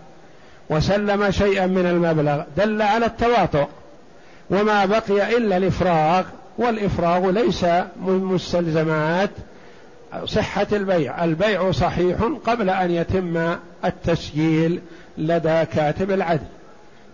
وسلم 0.70 1.32
شيئا 1.32 1.68
من 1.68 1.86
المبلغ 1.86 2.43
دل 2.57 2.82
على 2.82 3.05
التواطؤ. 3.05 3.68
وما 4.49 4.86
بقي 4.86 5.38
إلا 5.38 5.57
الإفراغ 5.57 6.24
والإفراغ 6.57 7.30
ليس 7.30 7.63
من 8.05 8.20
مستلزمات 8.24 9.30
صحة 10.26 10.68
البيع. 10.72 11.24
البيع 11.24 11.72
صحيح 11.72 12.18
قبل 12.45 12.70
أن 12.70 12.91
يتم 12.91 13.55
التسجيل 13.86 14.82
لدى 15.18 15.65
كاتب 15.65 16.11
العدل. 16.11 16.45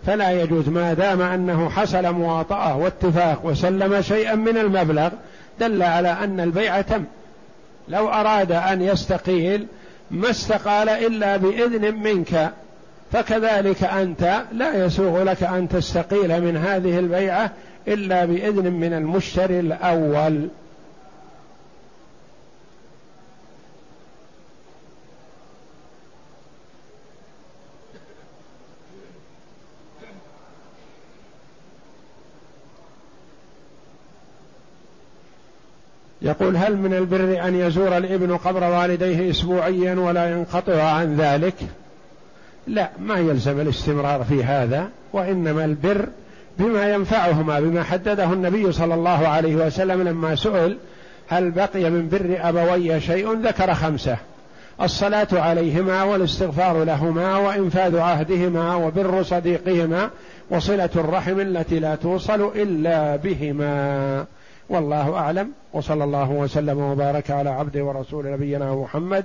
فلا 0.06 0.42
يجوز 0.42 0.68
ما 0.68 0.94
دام 0.94 1.22
أنه 1.22 1.68
حصل 1.70 2.12
مواطأة 2.12 2.76
واتفاق 2.76 3.46
وسلم 3.46 4.02
شيئا 4.02 4.34
من 4.34 4.58
المبلغ 4.58 5.08
دل 5.60 5.82
على 5.82 6.08
أن 6.08 6.40
البيع 6.40 6.80
تم. 6.80 7.04
لو 7.88 8.08
أراد 8.08 8.52
أن 8.52 8.82
يستقيل 8.82 9.66
ما 10.10 10.30
استقال 10.30 10.88
إلا 10.88 11.36
بإذن 11.36 11.94
منك. 11.94 12.52
فكذلك 13.14 13.84
أنت 13.84 14.44
لا 14.52 14.84
يسوغ 14.84 15.22
لك 15.22 15.42
أن 15.42 15.68
تستقيل 15.68 16.42
من 16.42 16.56
هذه 16.56 16.98
البيعة 16.98 17.50
إلا 17.88 18.24
بإذن 18.24 18.72
من 18.72 18.92
المشتري 18.92 19.60
الأول. 19.60 20.48
يقول 36.22 36.56
هل 36.56 36.76
من 36.76 36.94
البر 36.94 37.48
أن 37.48 37.54
يزور 37.54 37.96
الابن 37.96 38.36
قبر 38.36 38.64
والديه 38.64 39.30
اسبوعيا 39.30 39.94
ولا 39.94 40.30
ينقطع 40.30 40.82
عن 40.82 41.16
ذلك؟ 41.16 41.54
لا 42.66 42.90
ما 43.00 43.18
يلزم 43.18 43.60
الاستمرار 43.60 44.24
في 44.24 44.44
هذا 44.44 44.88
وإنما 45.12 45.64
البر 45.64 46.08
بما 46.58 46.92
ينفعهما 46.94 47.60
بما 47.60 47.82
حدده 47.82 48.32
النبي 48.32 48.72
صلى 48.72 48.94
الله 48.94 49.28
عليه 49.28 49.56
وسلم 49.56 50.02
لما 50.02 50.34
سئل 50.34 50.78
هل 51.28 51.50
بقي 51.50 51.90
من 51.90 52.08
بر 52.08 52.38
أبوي 52.40 53.00
شيء؟ 53.00 53.32
ذكر 53.32 53.74
خمسة 53.74 54.16
الصلاة 54.82 55.28
عليهما 55.32 56.02
والاستغفار 56.02 56.84
لهما 56.84 57.36
وإنفاذ 57.36 57.98
عهدهما 57.98 58.74
وبر 58.74 59.22
صديقهما 59.22 60.10
وصلة 60.50 60.90
الرحم 60.96 61.40
التي 61.40 61.78
لا 61.78 61.94
توصل 61.94 62.52
إلا 62.56 63.16
بهما. 63.16 64.24
والله 64.68 65.16
أعلم 65.16 65.50
وصلى 65.72 66.04
الله 66.04 66.30
وسلم 66.30 66.78
وبارك 66.78 67.30
على 67.30 67.50
عبده 67.50 67.84
ورسول 67.84 68.32
نبينا 68.32 68.74
محمد 68.74 69.24